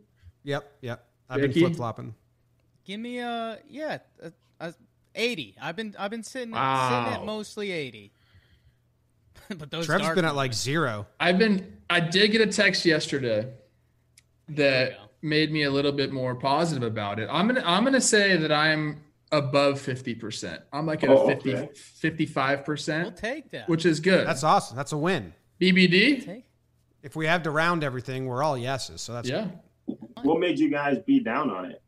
[0.45, 1.07] Yep, yep.
[1.29, 2.15] I've been flip flopping.
[2.85, 4.75] Give me a yeah, a, a
[5.15, 5.57] 80.
[5.61, 7.07] I've been I've been sitting wow.
[7.07, 8.13] sitting at mostly 80.
[9.57, 11.07] but those Trev's been at like zero.
[11.21, 11.79] I've been.
[11.91, 13.49] I did get a text yesterday
[14.51, 17.29] that made me a little bit more positive about it.
[17.31, 17.63] I'm gonna.
[17.65, 19.03] I'm gonna say that I'm
[19.37, 20.61] above 50%.
[20.73, 21.69] I'm like at oh, a 50, okay.
[22.03, 23.03] 55%.
[23.03, 23.69] We'll take that.
[23.69, 24.27] Which is good.
[24.27, 24.77] That's awesome.
[24.77, 25.35] That's a win.
[25.61, 26.45] BBD?
[27.03, 29.01] If we have to round everything, we're all yeses.
[29.03, 29.49] So that's yeah.
[29.87, 29.99] Good.
[30.23, 31.83] What made you guys be down on it?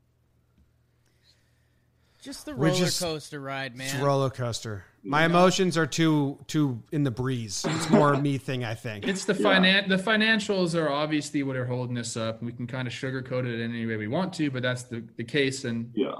[2.20, 3.86] Just the roller just, coaster ride, man.
[3.86, 4.84] It's roller coaster.
[5.05, 7.64] My emotions are too too in the breeze.
[7.68, 9.07] It's more a me thing, I think.
[9.07, 12.42] It's the finan the financials are obviously what are holding us up.
[12.42, 15.05] We can kind of sugarcoat it in any way we want to, but that's the,
[15.16, 15.64] the case.
[15.64, 16.14] And yeah,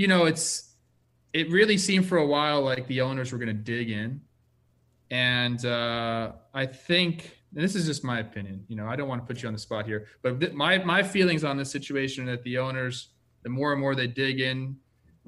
[0.00, 0.76] you know, it's
[1.34, 4.22] it really seemed for a while like the owners were going to dig in,
[5.10, 8.64] and uh, I think and this is just my opinion.
[8.68, 10.78] You know, I don't want to put you on the spot here, but th- my
[10.78, 13.10] my feelings on this situation that the owners,
[13.42, 14.74] the more and more they dig in,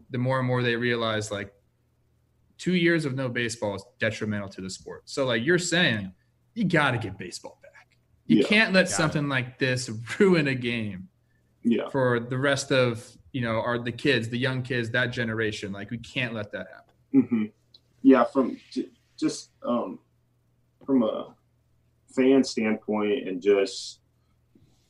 [0.08, 1.52] the more and more they realize like
[2.56, 5.02] two years of no baseball is detrimental to the sport.
[5.04, 6.14] So, like you're saying,
[6.54, 7.98] you got to get baseball back.
[8.26, 9.28] You yeah, can't let something it.
[9.28, 11.08] like this ruin a game.
[11.62, 11.90] Yeah.
[11.90, 15.72] For the rest of you know, are the kids, the young kids, that generation.
[15.72, 16.94] Like we can't let that happen.
[17.14, 17.44] Mm-hmm.
[18.02, 18.24] Yeah.
[18.24, 18.58] From
[19.18, 19.98] just um,
[20.84, 21.34] from a
[22.14, 24.00] fan standpoint, and just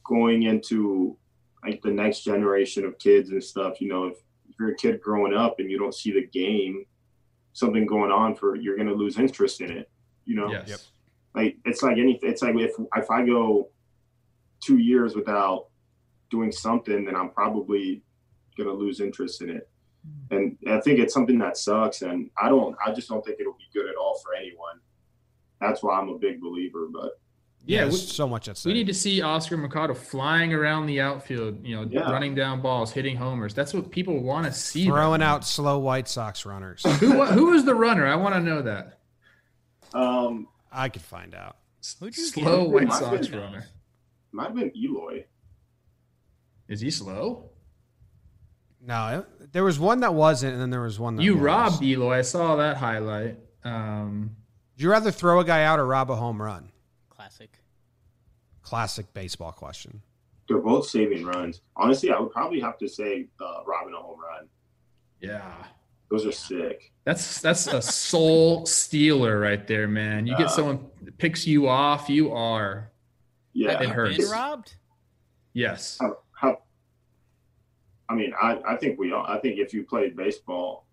[0.05, 1.17] going into
[1.65, 3.81] like the next generation of kids and stuff.
[3.81, 4.17] You know, if,
[4.49, 6.85] if you're a kid growing up and you don't see the game
[7.53, 9.91] something going on for you're going to lose interest in it
[10.25, 10.69] you know yes.
[10.69, 10.81] Yep.
[11.35, 13.69] like it's like anything it's like if if i go
[14.63, 15.67] two years without
[16.31, 18.03] doing something then i'm probably
[18.57, 19.69] going to lose interest in it
[20.07, 20.37] hmm.
[20.37, 23.53] and i think it's something that sucks and i don't i just don't think it'll
[23.55, 24.79] be good at all for anyone
[25.61, 27.19] that's why i'm a big believer but
[27.65, 28.71] yeah, we, so much at stake.
[28.71, 32.11] We need to see Oscar Mercado flying around the outfield, you know, yeah.
[32.11, 33.55] running down balls, hitting homers.
[33.55, 34.87] That's what people want to see.
[34.87, 36.83] Throwing out slow White Sox runners.
[36.99, 38.07] who who is the runner?
[38.07, 38.99] I want to know that.
[39.95, 41.57] Um, I could find out.
[41.81, 43.65] Slow White Sox been, runner.
[44.33, 45.25] Might have been Eloy.
[46.69, 47.51] Is he slow?
[48.85, 51.43] No, there was one that wasn't, and then there was one that you was.
[51.43, 52.19] robbed Eloy.
[52.19, 53.39] I saw that highlight.
[53.65, 54.35] Um,
[54.75, 56.71] Would you rather throw a guy out or rob a home run?
[57.09, 57.59] Classic.
[58.63, 60.03] Classic baseball question.
[60.49, 61.61] They're both saving runs.
[61.77, 64.49] Honestly, I would probably have to say uh, robbing a home run.
[65.21, 65.53] Yeah.
[66.11, 66.93] Those are sick.
[67.05, 70.27] That's that's a soul stealer right there, man.
[70.27, 72.91] You get someone picks you off, you are.
[73.55, 74.19] Yeah, it hurts.
[74.19, 74.75] Been robbed.
[75.55, 75.97] Yes.
[76.01, 76.17] How, how,
[78.13, 79.25] I mean, I, I think we all.
[79.27, 80.87] I think if you played baseball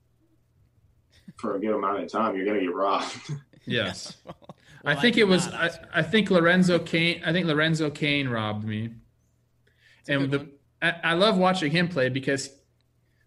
[1.36, 3.16] for a good amount of time, you're gonna get robbed.
[3.66, 4.16] Yes.
[4.82, 5.50] Well, I think I it was.
[5.50, 8.92] I, I, think Lorenzo Cain, I think Lorenzo Cain robbed me.
[10.08, 10.48] and the
[10.82, 12.50] I, I love watching him play because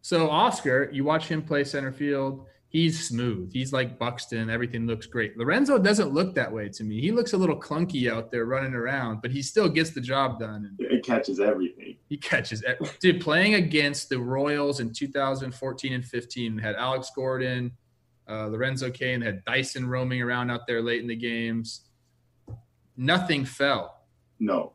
[0.01, 2.47] so Oscar, you watch him play center field.
[2.73, 3.53] He's smooth.
[3.53, 4.49] He's like Buxton.
[4.49, 5.37] Everything looks great.
[5.37, 7.03] Lorenzo doesn't look that way to me.
[7.03, 10.41] He looks a little clunky out there running around, but he still gets the job
[10.41, 10.75] done.
[10.79, 11.97] And He catches everything.
[12.09, 12.97] He catches everything.
[13.01, 17.73] Dude, playing against the Royals in 2014 and 15 had Alex Gordon,
[18.27, 21.83] uh, Lorenzo Cain had Dyson roaming around out there late in the games.
[22.97, 24.07] Nothing fell.
[24.39, 24.73] No.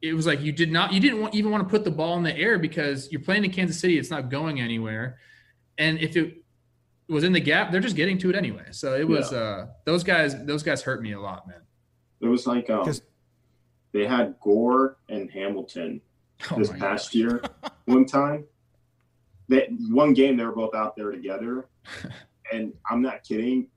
[0.00, 2.16] it was like you did not, you didn't want, even want to put the ball
[2.16, 3.98] in the air because you're playing in Kansas City.
[3.98, 5.18] It's not going anywhere.
[5.78, 6.43] And if it
[7.08, 8.66] was in the gap, they're just getting to it anyway.
[8.70, 9.38] So it was, yeah.
[9.38, 11.60] uh, those guys, those guys hurt me a lot, man.
[12.20, 12.90] It was like, um,
[13.92, 16.00] they had Gore and Hamilton
[16.50, 17.14] oh this past gosh.
[17.14, 17.42] year
[17.84, 18.44] one time.
[19.48, 21.68] They, one game, they were both out there together.
[22.52, 23.68] and I'm not kidding.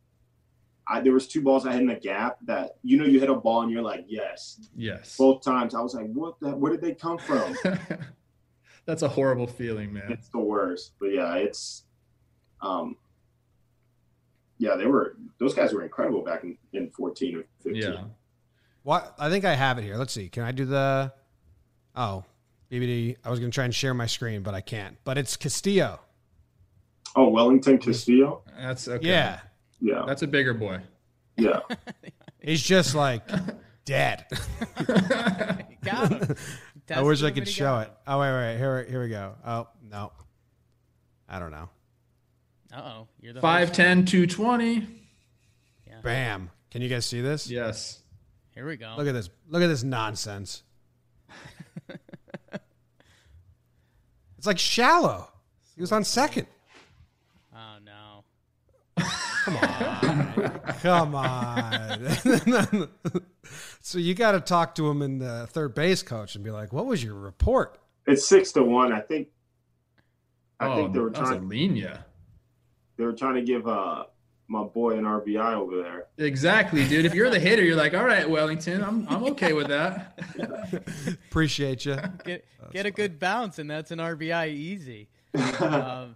[0.89, 3.30] I, there was two balls I had in the gap that you know you hit
[3.30, 6.71] a ball and you're like yes yes both times I was like what the where
[6.71, 7.57] did they come from
[8.86, 11.84] that's a horrible feeling man it's the worst but yeah it's
[12.61, 12.95] um
[14.58, 18.03] yeah they were those guys were incredible back in, in 14 or 15 yeah
[18.84, 21.12] what I think I have it here let's see can I do the
[21.95, 22.24] oh
[22.72, 25.99] BBD I was gonna try and share my screen but I can't but it's Castillo
[27.16, 29.39] oh Wellington Castillo that's okay yeah
[29.80, 30.03] yeah.
[30.05, 30.82] That's a bigger boy.
[31.38, 31.60] Yeah.
[32.41, 33.28] He's just like
[33.86, 34.26] dead.
[35.84, 36.36] got him.
[36.89, 37.91] I wish I could show it.
[38.05, 39.36] Oh wait, wait, here, here we go.
[39.45, 40.12] Oh no,
[41.28, 41.70] I don't know.
[42.74, 44.88] Uh oh, you're the 5'10", 220.
[45.88, 46.01] Yeah.
[46.03, 46.49] Bam!
[46.72, 47.49] Can you guys see this?
[47.49, 48.01] Yes.
[48.53, 48.95] Here we go.
[48.97, 49.30] Look at this.
[49.49, 50.63] Look at this nonsense.
[54.38, 55.30] it's like shallow.
[55.76, 56.47] He was on second.
[57.55, 58.24] Oh no.
[59.43, 60.61] Come on.
[60.82, 62.89] Come on.
[63.82, 66.74] so you got to talk to him in the third base coach and be like,
[66.74, 67.78] what was your report?
[68.07, 68.91] It's six to one.
[68.91, 69.28] I think.
[70.59, 71.47] I oh, think they were trying.
[71.47, 72.07] Lenia.
[72.98, 74.06] They were trying to give uh,
[74.48, 76.08] my boy an RBI over there.
[76.18, 77.06] Exactly, dude.
[77.06, 80.20] If you're the hitter, you're like, all right, Wellington, I'm I'm okay with that.
[81.30, 81.98] Appreciate you.
[82.24, 85.10] Get get a good bounce, and that's an RBI easy.
[85.60, 86.16] Um,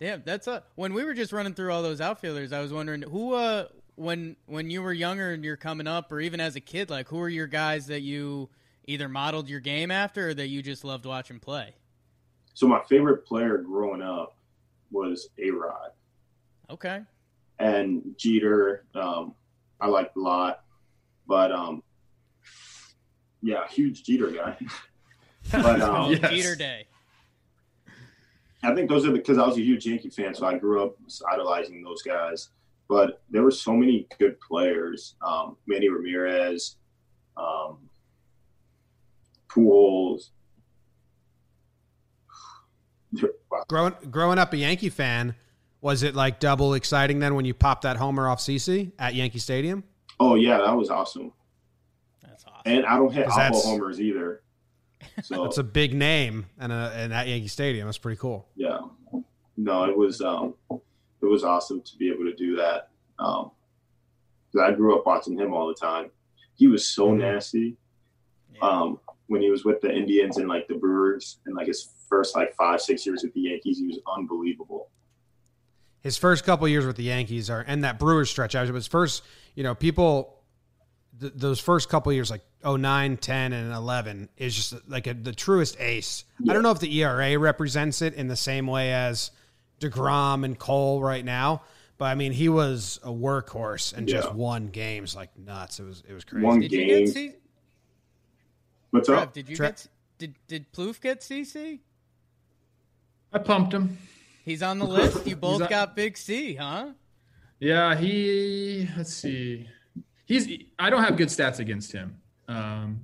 [0.00, 3.02] Damn, that's a when we were just running through all those outfielders, I was wondering
[3.02, 3.66] who uh
[3.96, 7.08] when when you were younger and you're coming up or even as a kid, like
[7.08, 8.48] who are your guys that you
[8.86, 11.74] either modeled your game after or that you just loved watching play?
[12.54, 14.36] So my favorite player growing up
[14.90, 15.90] was A Rod.
[16.70, 17.00] Okay.
[17.58, 19.34] And Jeter, um,
[19.80, 20.64] I liked a lot.
[21.26, 21.82] But um
[23.42, 24.56] yeah, huge Jeter guy.
[25.52, 26.30] but um, oh, yes.
[26.30, 26.86] Jeter Day.
[28.62, 30.96] I think those are because I was a huge Yankee fan, so I grew up
[31.32, 32.50] idolizing those guys.
[32.88, 36.76] But there were so many good players: um, Manny Ramirez,
[37.36, 37.78] um,
[39.48, 40.30] Pujols.
[43.50, 43.64] Wow.
[43.68, 45.34] Growing growing up a Yankee fan,
[45.80, 49.38] was it like double exciting then when you popped that homer off CC at Yankee
[49.38, 49.84] Stadium?
[50.18, 51.32] Oh yeah, that was awesome.
[52.22, 52.62] That's awesome.
[52.66, 54.42] And I don't hit awful homers either.
[55.22, 57.86] So it's a big name and and at Yankee Stadium.
[57.86, 58.48] That's pretty cool.
[58.54, 58.78] Yeah.
[59.56, 62.88] No, it was um, it was awesome to be able to do that.
[63.18, 63.50] Um,
[64.60, 66.10] I grew up watching him all the time.
[66.54, 67.20] He was so mm-hmm.
[67.20, 67.76] nasty.
[68.54, 68.68] Yeah.
[68.68, 72.34] Um, when he was with the Indians and like the Brewers and like his first
[72.34, 74.90] like five six years with the Yankees, he was unbelievable.
[76.02, 78.54] His first couple years with the Yankees are and that Brewers stretch.
[78.54, 79.22] I was his first.
[79.54, 80.40] You know, people
[81.20, 85.32] th- those first couple years, like 09, 10, and 11, is just like a, the
[85.32, 86.24] truest ace.
[86.38, 86.52] Yeah.
[86.52, 89.30] I don't know if the ERA represents it in the same way as
[89.80, 91.62] DeGrom and Cole right now.
[91.98, 94.20] But I mean, he was a workhorse and yeah.
[94.20, 95.80] just won games like nuts.
[95.80, 96.46] It was it was crazy.
[96.46, 96.88] One did game.
[96.88, 97.32] You get C-
[98.90, 99.34] What's Trev, up?
[99.34, 99.86] Did you Tre- get
[100.16, 101.80] did did Plouffe get CC?
[103.32, 103.98] I pumped him.
[104.50, 105.26] He's on the list.
[105.26, 106.90] You both got Big C, huh?
[107.58, 108.88] Yeah, he.
[108.96, 109.68] Let's see
[110.30, 110.48] he's
[110.78, 112.16] I don't have good stats against him.
[112.48, 113.00] Um,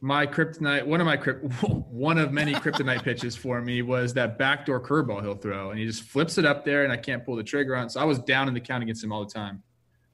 [0.00, 1.44] my kryptonite, one of my crypt,
[1.90, 5.86] one of many kryptonite pitches for me was that backdoor curveball he'll throw, and he
[5.86, 7.88] just flips it up there, and I can't pull the trigger on.
[7.88, 9.62] So I was down in the count against him all the time.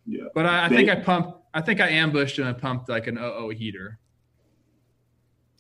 [0.07, 1.37] Yeah, but I, I think I pumped.
[1.53, 3.99] I think I ambushed and I pumped like an 0 heater.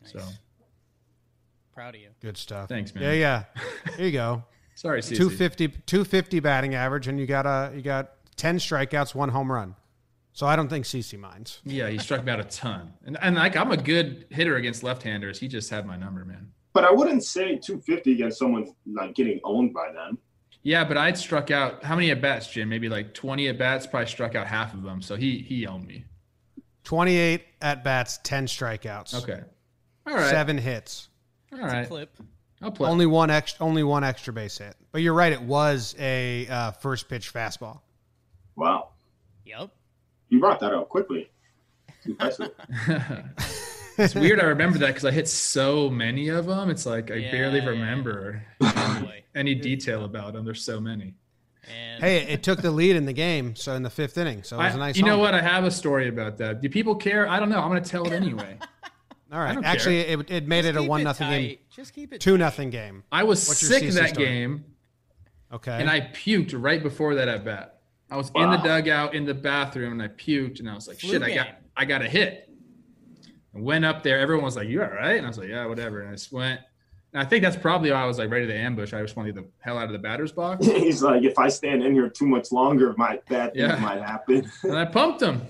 [0.03, 0.13] Nice.
[0.13, 0.21] So
[1.75, 2.11] proud of you.
[2.21, 2.69] Good stuff.
[2.69, 3.03] Thanks, man.
[3.03, 3.45] Yeah, yeah.
[3.97, 4.45] Here you go.
[4.81, 9.53] Sorry, 250, 250 batting average, and you got a you got ten strikeouts, one home
[9.53, 9.77] run.
[10.33, 11.61] So I don't think CC minds.
[11.67, 14.83] Yeah, he struck me out a ton, and and like I'm a good hitter against
[14.83, 15.39] left-handers.
[15.39, 16.51] He just had my number, man.
[16.73, 20.17] But I wouldn't say 250 against someone like getting owned by them.
[20.63, 22.71] Yeah, but I'd struck out how many at bats, Jim?
[22.71, 23.87] Maybe like 20 at bats.
[23.87, 25.03] Probably struck out half of them.
[25.03, 26.07] So he he owned me.
[26.85, 29.23] 28 at bats, 10 strikeouts.
[29.23, 29.43] Okay.
[30.07, 30.31] All right.
[30.31, 31.11] Seven hits.
[31.53, 31.87] All right.
[31.87, 32.17] clip.
[32.63, 32.89] I'll play.
[32.89, 33.65] Only one extra.
[33.65, 34.77] Only one extra base hit.
[34.93, 35.33] But you're right.
[35.33, 37.81] It was a uh, first pitch fastball.
[38.57, 38.91] Wow.
[39.47, 39.71] Yep.
[40.29, 41.31] You brought that up quickly.
[42.05, 42.51] impressive.
[43.99, 44.41] it's weird.
[44.41, 46.71] I remember that because I hit so many of them.
[46.71, 49.05] It's like I yeah, barely remember yeah.
[49.35, 50.45] any detail about them.
[50.45, 51.15] There's so many.
[51.69, 54.43] And hey, it took the lead in the game, so in the fifth inning.
[54.43, 54.97] So it was a nice.
[54.97, 55.35] you know what?
[55.35, 56.61] I have a story about that.
[56.61, 57.29] Do people care?
[57.29, 57.61] I don't know.
[57.61, 58.59] I'm going to tell it anyway.
[59.33, 59.59] All right.
[59.65, 61.59] Actually, it, it made Just it a one it nothing game.
[61.71, 62.39] Just keep it two tight.
[62.41, 63.05] nothing game.
[63.13, 64.27] I was What's sick CC that story?
[64.27, 64.65] game,
[65.53, 65.73] Okay.
[65.73, 67.81] and I puked right before that at bat.
[68.11, 70.99] I was in the dugout in the bathroom, and I puked, and I was like,
[70.99, 71.49] Flu "Shit, I got.
[71.77, 72.49] I got a hit."
[73.55, 74.19] I went up there.
[74.19, 76.33] Everyone was like, "You all right?" And I was like, "Yeah, whatever." And I just
[76.33, 76.61] went.
[77.13, 78.93] And I think that's probably why I was like ready to ambush.
[78.95, 81.37] I just wanted to get the hell out of the batter's box, He's like, if
[81.41, 83.77] I stand in here too much longer, my bad things Yeah.
[83.81, 84.49] might happen.
[84.63, 85.43] and I pumped him.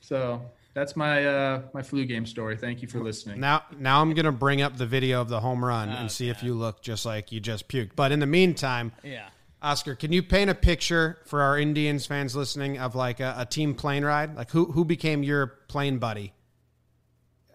[0.00, 0.42] So
[0.80, 2.56] that's my uh my flu game story.
[2.56, 3.38] Thank you for listening.
[3.38, 6.42] Now, now I'm gonna bring up the video of the home run and see if
[6.42, 7.90] you look just like you just puked.
[7.94, 9.28] But in the meantime, Yeah.
[9.62, 13.44] Oscar, can you paint a picture for our Indians fans listening of like a, a
[13.44, 14.34] team plane ride?
[14.34, 16.32] Like who who became your plane buddy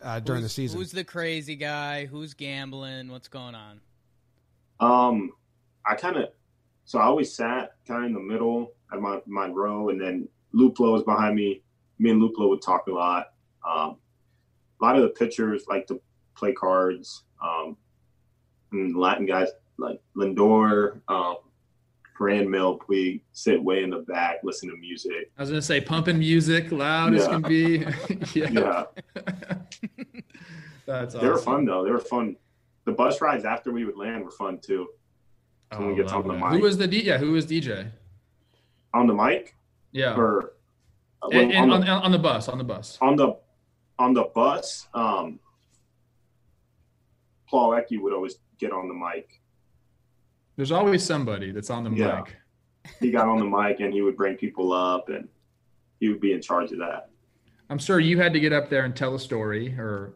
[0.03, 0.79] uh, during the season?
[0.79, 2.05] Who's the crazy guy?
[2.05, 3.09] Who's gambling?
[3.09, 3.81] What's going on?
[4.79, 5.31] Um,
[5.83, 6.29] I kind of,
[6.83, 10.27] so I always sat kind of in the middle at my, my row, and then
[10.53, 11.63] Luplow was behind me.
[11.99, 13.27] Me and Luplow would talk a lot.
[13.67, 13.97] Um,
[14.81, 16.01] a lot of the pitchers like to
[16.35, 17.23] play cards.
[17.41, 17.77] Um,
[18.71, 21.37] and Latin guys like Lindor, um,
[22.19, 25.31] Milk, we sit way in the back, listen to music.
[25.37, 27.85] I was gonna say pumping music loud as can be.
[28.33, 28.49] yeah.
[28.51, 28.83] Yeah,
[30.85, 31.83] That's they were fun though.
[31.83, 32.35] They were fun.
[32.85, 34.87] The bus rides after we would land were fun too.
[35.73, 36.53] Someone Oh, gets love on the mic.
[36.53, 37.01] Who was the D?
[37.03, 37.89] Yeah, who was DJ?
[38.93, 39.55] On the mic
[39.91, 40.53] Yeah, or
[41.31, 42.97] and, and on on, the- on the bus, on the bus.
[43.01, 43.35] on the
[43.97, 45.39] on the bus, um,
[47.49, 49.41] Paul Ecke would always get on the mic.
[50.57, 52.21] There's always somebody that's on the Yeah.
[52.25, 52.35] mic.
[52.99, 55.27] He got on the mic and he would bring people up, and
[55.99, 57.09] he would be in charge of that.
[57.69, 60.13] I'm sure you had to get up there and tell a story or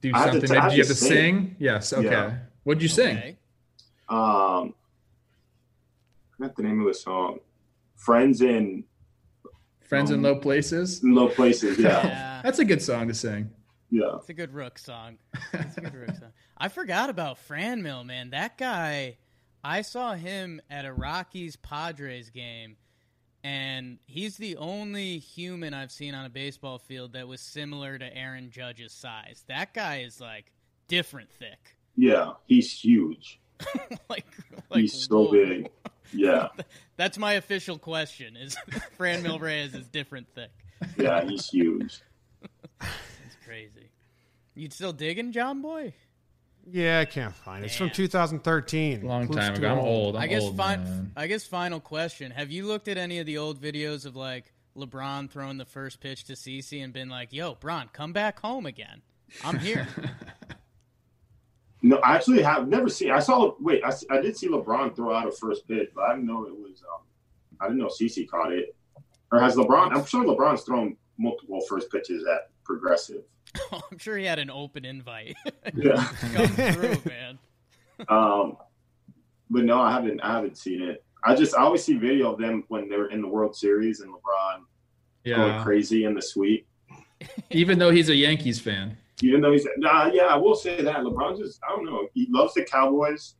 [0.00, 0.50] do I had to something.
[0.50, 1.08] t- I Maybe did you have to to sing.
[1.48, 1.56] sing?
[1.58, 1.92] Yes.
[1.92, 2.06] Okay.
[2.10, 2.36] Yeah.
[2.64, 3.16] What'd you sing?
[3.16, 3.36] Okay.
[4.10, 4.74] Um,
[6.32, 7.38] I forgot the name of the song.
[7.96, 8.84] Friends in
[9.84, 11.02] Friends in Um, low places.
[11.04, 11.78] low places.
[11.78, 12.40] Yeah, Yeah.
[12.42, 13.50] That's a good song to sing.
[13.90, 14.16] yeah.
[14.16, 15.18] It's a good Rook song.
[15.52, 16.32] It's a good Rook song.
[16.58, 18.30] I forgot about Franmil, man.
[18.30, 19.18] That guy,
[19.62, 22.76] I saw him at a Rockies Padres game,
[23.42, 28.16] and he's the only human I've seen on a baseball field that was similar to
[28.16, 29.44] Aaron Judge's size.
[29.48, 30.52] That guy is like
[30.88, 31.76] different thick.
[31.96, 33.40] Yeah, he's huge.
[34.08, 34.26] like,
[34.70, 35.32] like he's so whoa.
[35.32, 35.70] big.
[36.12, 36.48] Yeah,
[36.96, 38.56] That's my official question: Is
[38.98, 40.50] Franmil Reyes is different thick?
[40.98, 42.00] yeah, he's huge.
[42.80, 43.90] It's crazy.
[44.54, 45.94] You still digging John Boy?
[46.70, 47.66] yeah, I can't find it.
[47.66, 47.96] It's from Damn.
[47.96, 49.02] 2013.
[49.02, 49.72] Long Clues time too ago.
[49.72, 50.16] I'm old.
[50.16, 51.12] I'm I guess old, fin- man.
[51.16, 54.52] I guess final question: Have you looked at any of the old videos of like
[54.76, 58.66] LeBron throwing the first pitch to CC and been like, "Yo, Bron, come back home
[58.66, 59.02] again.
[59.44, 59.88] I'm here."
[61.84, 63.10] No, I actually have never seen.
[63.10, 63.54] I saw.
[63.60, 66.46] Wait, I, I did see LeBron throw out a first pitch, but I didn't know
[66.46, 66.82] it was.
[66.82, 67.02] Um,
[67.60, 68.74] I didn't know CC caught it.
[69.30, 69.94] Or has LeBron?
[69.94, 73.24] I'm sure LeBron's thrown multiple first pitches at Progressive.
[73.70, 75.36] I'm sure he had an open invite.
[75.74, 76.08] Yeah.
[76.32, 77.38] come through, man.
[78.08, 78.56] Um,
[79.50, 80.20] but no, I haven't.
[80.20, 81.04] I haven't seen it.
[81.22, 84.10] I just I always see video of them when they're in the World Series and
[84.12, 84.62] LeBron
[85.36, 86.66] going crazy in the suite.
[87.50, 88.96] Even though he's a Yankees fan.
[89.22, 92.08] Even though he's nah, yeah, I will say that LeBron just I don't know.
[92.14, 93.34] He loves the Cowboys,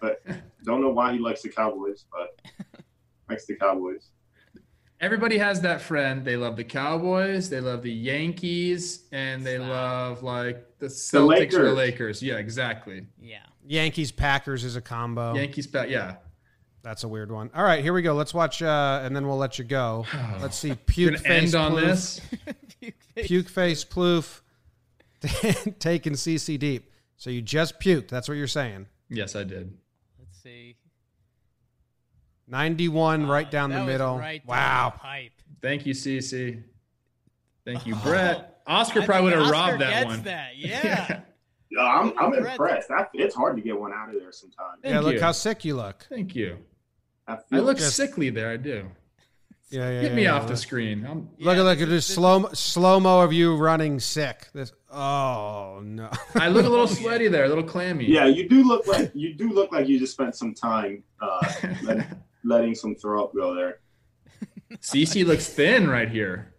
[0.00, 0.22] but
[0.64, 2.40] don't know why he likes the Cowboys, but
[3.28, 4.10] likes the Cowboys.
[5.00, 6.24] Everybody has that friend.
[6.24, 9.68] They love the Cowboys, they love the Yankees, and they Stop.
[9.68, 11.76] love like the Celtics or the Lakers.
[11.76, 12.22] Lakers.
[12.22, 13.06] Yeah, exactly.
[13.20, 13.38] Yeah.
[13.66, 15.34] Yankees Packers is a combo.
[15.34, 16.16] Yankees, pa- yeah.
[16.82, 17.50] That's a weird one.
[17.54, 18.14] All right, here we go.
[18.14, 20.06] Let's watch, uh, and then we'll let you go.
[20.40, 20.74] Let's see.
[20.86, 21.80] Puke face end on Plouffe.
[21.80, 22.20] this.
[23.16, 24.40] Puke face Plouffe
[25.78, 26.90] taking CC deep.
[27.16, 28.08] So you just puked.
[28.08, 28.86] That's what you're saying.
[29.08, 29.76] Yes, I did.
[30.18, 30.76] Let's see.
[32.48, 34.18] 91 right Uh, down the middle.
[34.18, 34.90] right down wow.
[34.94, 35.32] the pipe.
[35.62, 36.62] Thank you, CC.
[37.64, 38.60] Thank you, Brett.
[38.66, 40.22] Oscar I probably would have robbed that gets one.
[40.24, 40.50] That.
[40.56, 41.20] Yeah.
[41.72, 42.52] Yeah, I'm I'm Brett.
[42.52, 42.88] impressed.
[42.88, 44.80] That, it's hard to get one out of there sometimes.
[44.82, 45.20] Thank yeah, look you.
[45.20, 46.04] how sick you look.
[46.08, 46.58] Thank you.
[47.28, 48.50] I, I look Just- sickly there.
[48.50, 48.88] I do.
[49.70, 50.00] Yeah, yeah.
[50.02, 50.34] Get yeah, me yeah.
[50.34, 51.06] off the screen.
[51.08, 54.48] I'm, Look Yeah, at look this at this slow slow mo of you running sick.
[54.52, 56.10] This oh no.
[56.34, 58.04] I look a little Oh, sweaty there, a little clammy.
[58.06, 61.52] Yeah, you do look like you do look like you just spent some time uh,
[61.82, 62.06] let,
[62.44, 63.80] letting some throw up go there.
[64.76, 66.54] CC looks thin right here.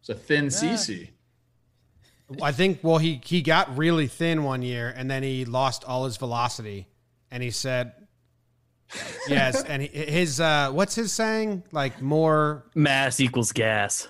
[0.00, 0.50] It's a thin Yeah.
[0.50, 1.08] CC.
[2.42, 6.04] I think well he he got really thin one year and then he lost all
[6.04, 6.86] his velocity
[7.30, 7.92] and he said
[9.28, 14.08] yes and he, his uh what's his saying like more Mass equals gas.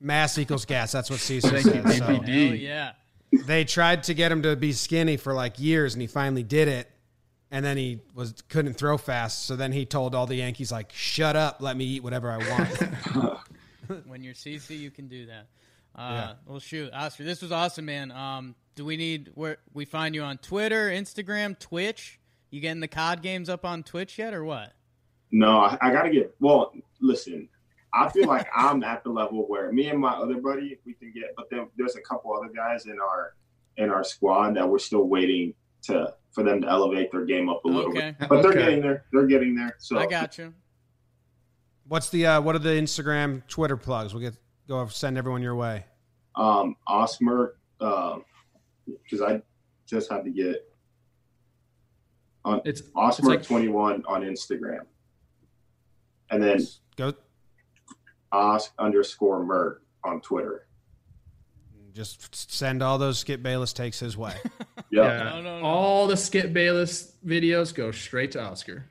[0.00, 2.46] mass equals gas that's what CC Thank you, said so PPD.
[2.46, 2.92] Hell yeah.
[3.32, 6.68] They tried to get him to be skinny for like years and he finally did
[6.68, 6.90] it
[7.50, 10.92] and then he was couldn't throw fast so then he told all the Yankees like
[10.92, 13.38] shut up let me eat whatever I want
[14.06, 15.46] When you're CC, you can do that.
[15.96, 16.32] Uh, yeah.
[16.46, 18.12] Well, shoot, Oscar, this was awesome, man.
[18.12, 22.20] Um, do we need where we find you on Twitter, Instagram, Twitch?
[22.50, 24.72] You getting the COD games up on Twitch yet, or what?
[25.30, 26.34] No, I, I gotta get.
[26.40, 27.48] Well, listen,
[27.92, 31.12] I feel like I'm at the level where me and my other buddy we can
[31.12, 33.34] get, but then there's a couple other guys in our
[33.76, 37.64] in our squad that we're still waiting to for them to elevate their game up
[37.64, 38.14] a little okay.
[38.18, 38.28] bit.
[38.28, 39.04] But they're getting there.
[39.12, 39.76] They're getting there.
[39.78, 40.52] So I got you.
[41.86, 44.12] What's the uh, what are the Instagram, Twitter plugs?
[44.12, 44.36] We'll get
[44.68, 45.86] go send everyone your way.
[46.36, 49.42] Um, Osmer, because uh, I
[49.86, 50.68] just had to get
[52.44, 54.82] on it's Osmer like, twenty one on Instagram,
[56.30, 56.60] and then
[56.96, 57.14] go
[58.32, 60.66] Osk underscore Mert on Twitter.
[61.94, 64.34] Just send all those Skip Bayless takes his way.
[64.90, 65.66] yeah, no, no, no.
[65.66, 68.84] all the Skip Bayless videos go straight to Oscar.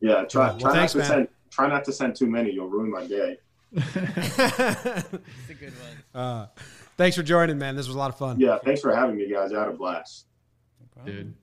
[0.00, 1.18] Yeah, try, well, try thanks, not to man.
[1.18, 2.52] send try not to send too many.
[2.52, 3.38] You'll ruin my day.
[3.72, 3.96] It's
[5.50, 6.22] a good one.
[6.22, 6.46] Uh,
[6.96, 7.74] thanks for joining, man.
[7.76, 8.38] This was a lot of fun.
[8.38, 9.52] Yeah, thanks for having me, guys.
[9.52, 10.26] I had a blast.
[10.96, 11.34] No Dude,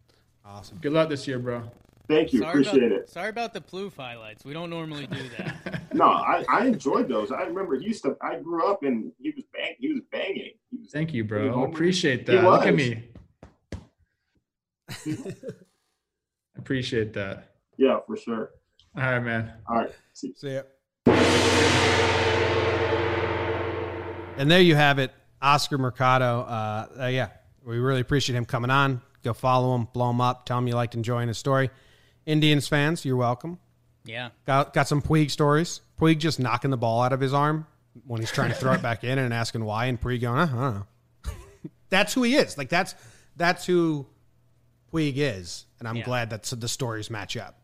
[0.45, 0.77] awesome.
[0.77, 1.63] Good luck this year, bro.
[2.07, 2.39] Thank you.
[2.39, 3.09] Sorry Appreciate about, it.
[3.09, 4.43] Sorry about the Plouffe highlights.
[4.43, 5.83] We don't normally do that.
[5.93, 7.31] no, I, I enjoyed those.
[7.31, 8.17] I remember he used to.
[8.21, 9.75] I grew up and he was bang.
[9.79, 10.51] He was banging.
[10.69, 11.63] He was, Thank you, bro.
[11.63, 12.43] I appreciate that.
[12.43, 13.03] Look at me.
[16.57, 17.55] Appreciate that.
[17.77, 18.51] Yeah, for sure.
[18.95, 19.53] All right, man.
[19.67, 19.91] All right.
[20.13, 20.61] See, See ya.
[24.37, 26.41] And there you have it, Oscar Mercado.
[26.41, 27.29] Uh, uh, yeah,
[27.65, 29.01] we really appreciate him coming on.
[29.23, 31.69] Go follow him, blow him up, tell him you liked enjoying his story.
[32.25, 33.59] Indians fans, you're welcome.
[34.05, 34.29] Yeah.
[34.45, 35.81] Got got some Puig stories.
[35.99, 37.65] Puig just knocking the ball out of his arm
[38.07, 40.83] when he's trying to throw it back in and asking why, and Puig going, uh,
[41.89, 42.57] that's who he is.
[42.57, 42.95] Like that's
[43.35, 44.05] that's who
[44.91, 46.03] Puig is, and I'm yeah.
[46.03, 47.59] glad that the stories match up.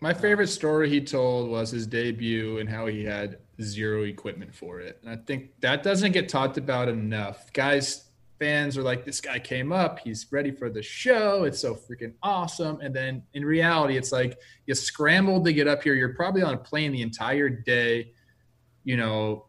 [0.00, 4.80] My favorite story he told was his debut and how he had zero equipment for
[4.80, 5.00] it.
[5.02, 7.52] And I think that doesn't get talked about enough.
[7.52, 8.07] Guys,
[8.38, 11.44] fans are like, this guy came up, he's ready for the show.
[11.44, 12.80] It's so freaking awesome.
[12.80, 15.94] And then in reality, it's like you scrambled to get up here.
[15.94, 18.12] You're probably on a plane the entire day,
[18.84, 19.46] you know,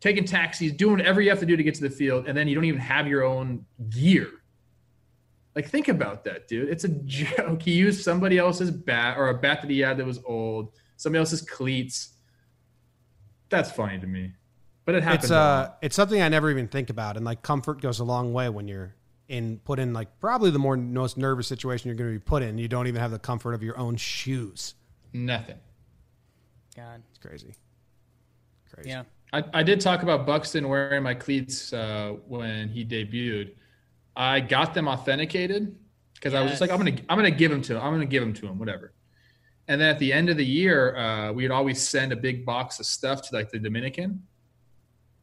[0.00, 2.26] taking taxis, doing whatever you have to do to get to the field.
[2.26, 4.28] And then you don't even have your own gear.
[5.54, 6.68] Like, think about that, dude.
[6.68, 7.62] It's a joke.
[7.62, 11.20] He used somebody else's bat or a bat that he had that was old, somebody
[11.20, 12.14] else's cleats.
[13.48, 14.32] That's funny to me.
[14.88, 15.24] But it happens.
[15.24, 18.32] It's uh, it's something I never even think about, and like comfort goes a long
[18.32, 18.94] way when you're
[19.28, 22.42] in put in like probably the more most nervous situation you're going to be put
[22.42, 22.56] in.
[22.56, 24.76] You don't even have the comfort of your own shoes.
[25.12, 25.58] Nothing.
[26.74, 27.54] God, it's crazy.
[28.72, 28.88] Crazy.
[28.88, 29.02] Yeah.
[29.30, 33.56] I, I did talk about Buxton wearing my cleats uh, when he debuted.
[34.16, 35.76] I got them authenticated
[36.14, 36.40] because yes.
[36.40, 37.82] I was just like, I'm gonna I'm gonna give them to him.
[37.82, 38.94] I'm gonna give them to him, whatever.
[39.68, 42.46] And then at the end of the year, uh, we would always send a big
[42.46, 44.22] box of stuff to like the Dominican,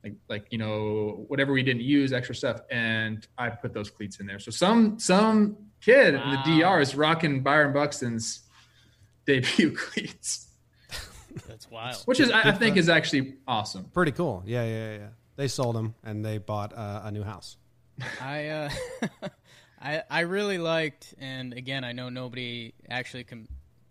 [0.06, 4.20] like like you know whatever we didn't use, extra stuff, and I put those cleats
[4.20, 4.40] in there.
[4.40, 6.24] So some some kid wow.
[6.24, 8.42] in the DR is rocking Byron Buxton's
[9.26, 10.48] debut cleats.
[11.48, 12.02] That's wild.
[12.06, 13.86] Which is I, I think is actually awesome.
[13.86, 14.44] Pretty cool.
[14.46, 15.08] Yeah, yeah, yeah.
[15.36, 17.58] They sold them and they bought uh, a new house.
[18.22, 18.70] I uh,
[19.82, 23.48] I I really liked, and again, I know nobody actually com-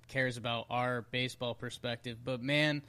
[0.06, 2.82] cares about our baseball perspective, but man,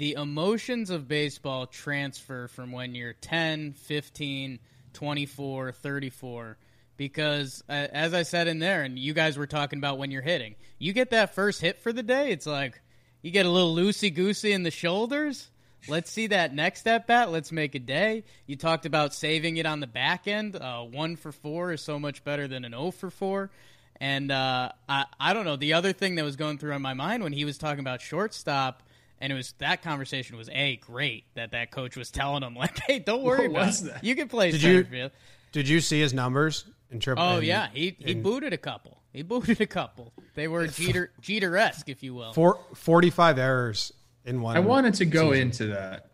[0.00, 4.58] the emotions of baseball transfer from when you're 10, 15,
[4.94, 6.58] 24, 34
[6.96, 10.22] because uh, as I said in there and you guys were talking about when you're
[10.22, 12.80] hitting, you get that first hit for the day, it's like
[13.20, 15.50] you get a little loosey goosey in the shoulders
[15.88, 17.30] Let's see that next at bat.
[17.30, 18.24] Let's make a day.
[18.46, 20.56] You talked about saving it on the back end.
[20.56, 23.50] Uh, one for four is so much better than an 0 for four.
[23.98, 25.56] And uh, I, I don't know.
[25.56, 28.00] The other thing that was going through on my mind when he was talking about
[28.02, 28.82] shortstop,
[29.20, 32.78] and it was that conversation was a great that that coach was telling him like,
[32.80, 34.04] hey, don't worry what about it.
[34.04, 35.12] You can play did center field.
[35.52, 37.22] Did you see his numbers in triple?
[37.22, 38.98] Oh yeah, he he in, booted a couple.
[39.12, 40.12] He booted a couple.
[40.34, 42.32] They were Jeter Jeter esque, if you will.
[42.32, 43.92] Four, 45 errors
[44.24, 44.56] in one.
[44.56, 45.46] I wanted to go season.
[45.46, 46.06] into that.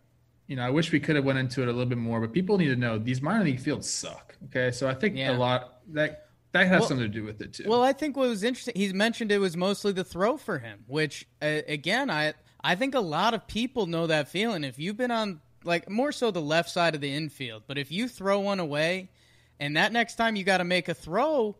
[0.46, 2.32] You know, I wish we could have went into it a little bit more, but
[2.32, 4.36] people need to know these minor league fields suck.
[4.46, 5.32] Okay, so I think yeah.
[5.32, 7.64] a lot that that has well, something to do with it too.
[7.66, 10.84] Well, I think what was interesting, he mentioned it was mostly the throw for him,
[10.86, 12.34] which uh, again, I
[12.66, 14.64] I think a lot of people know that feeling.
[14.64, 17.92] If you've been on like more so the left side of the infield, but if
[17.92, 19.08] you throw one away,
[19.60, 21.54] and that next time you got to make a throw,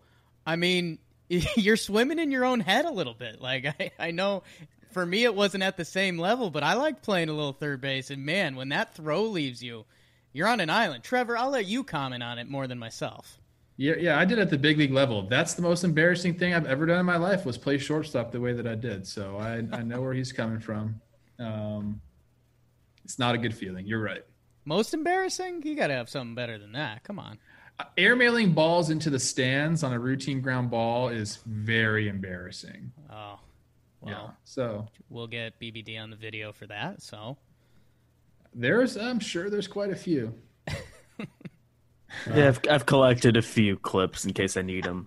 [0.45, 0.99] I mean,
[1.29, 3.41] you're swimming in your own head a little bit.
[3.41, 4.43] Like I, I know
[4.91, 7.81] for me, it wasn't at the same level, but I like playing a little third
[7.81, 8.11] base.
[8.11, 9.85] And man, when that throw leaves you,
[10.33, 11.05] you're on an island.
[11.05, 13.39] Trevor, I'll let you comment on it more than myself.
[13.79, 15.23] Yeah, yeah, I did at the big league level.
[15.29, 18.41] That's the most embarrassing thing I've ever done in my life was play shortstop the
[18.41, 19.07] way that I did.
[19.07, 21.01] So I, I know where he's coming from.
[21.39, 22.01] Um,
[23.05, 23.87] it's not a good feeling.
[23.87, 24.25] You're right.
[24.65, 25.63] Most embarrassing?
[25.63, 27.05] You got to have something better than that.
[27.05, 27.39] Come on.
[27.79, 32.91] Uh, airmailing balls into the stands on a routine ground ball is very embarrassing.
[33.11, 33.39] Oh,
[34.01, 34.31] well, yeah.
[34.45, 37.03] So we'll get BBD on the video for that.
[37.03, 37.37] So
[38.55, 40.35] there's, I'm sure there's quite a few.
[42.35, 45.07] yeah, I've, I've collected a few clips in case I need them.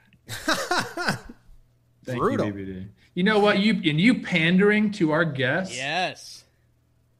[0.28, 2.46] Thank Brutal.
[2.46, 2.88] you, BBD.
[3.14, 3.60] You know what?
[3.60, 5.76] You and you pandering to our guests.
[5.76, 6.44] Yes.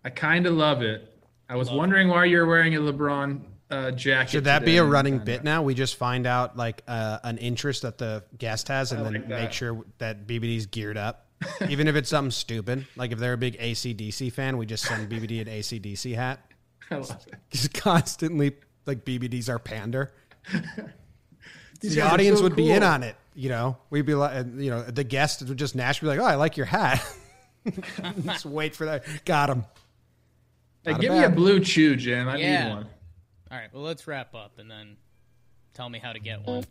[0.04, 1.10] I kind of love it.
[1.48, 2.12] I was love wondering it.
[2.12, 4.30] why you're wearing a LeBron uh, jacket.
[4.30, 5.62] Should that be a running bit now?
[5.62, 9.12] We just find out like uh, an interest that the guest has, and I then
[9.12, 11.26] like make sure that BBD's geared up.
[11.68, 15.10] Even if it's something stupid, like if they're a big ACDC fan, we just send
[15.10, 16.40] BBD an ACDC hat.
[16.90, 17.34] I love it.
[17.50, 18.54] Just constantly
[18.86, 20.12] like BBD's our pander.
[21.80, 22.64] the audience so would cool.
[22.64, 23.16] be in on it.
[23.34, 26.32] You know, we'd be like, you know, the guests would just naturally be like, "Oh,
[26.32, 27.04] I like your hat."
[28.24, 29.04] just wait for that.
[29.24, 29.64] Got him.
[30.84, 32.28] Hey, give me a BlueChew, Jim.
[32.28, 32.64] I yeah.
[32.68, 32.86] need one.
[33.50, 33.68] All right.
[33.72, 34.96] Well, let's wrap up and then
[35.72, 36.64] tell me how to get one.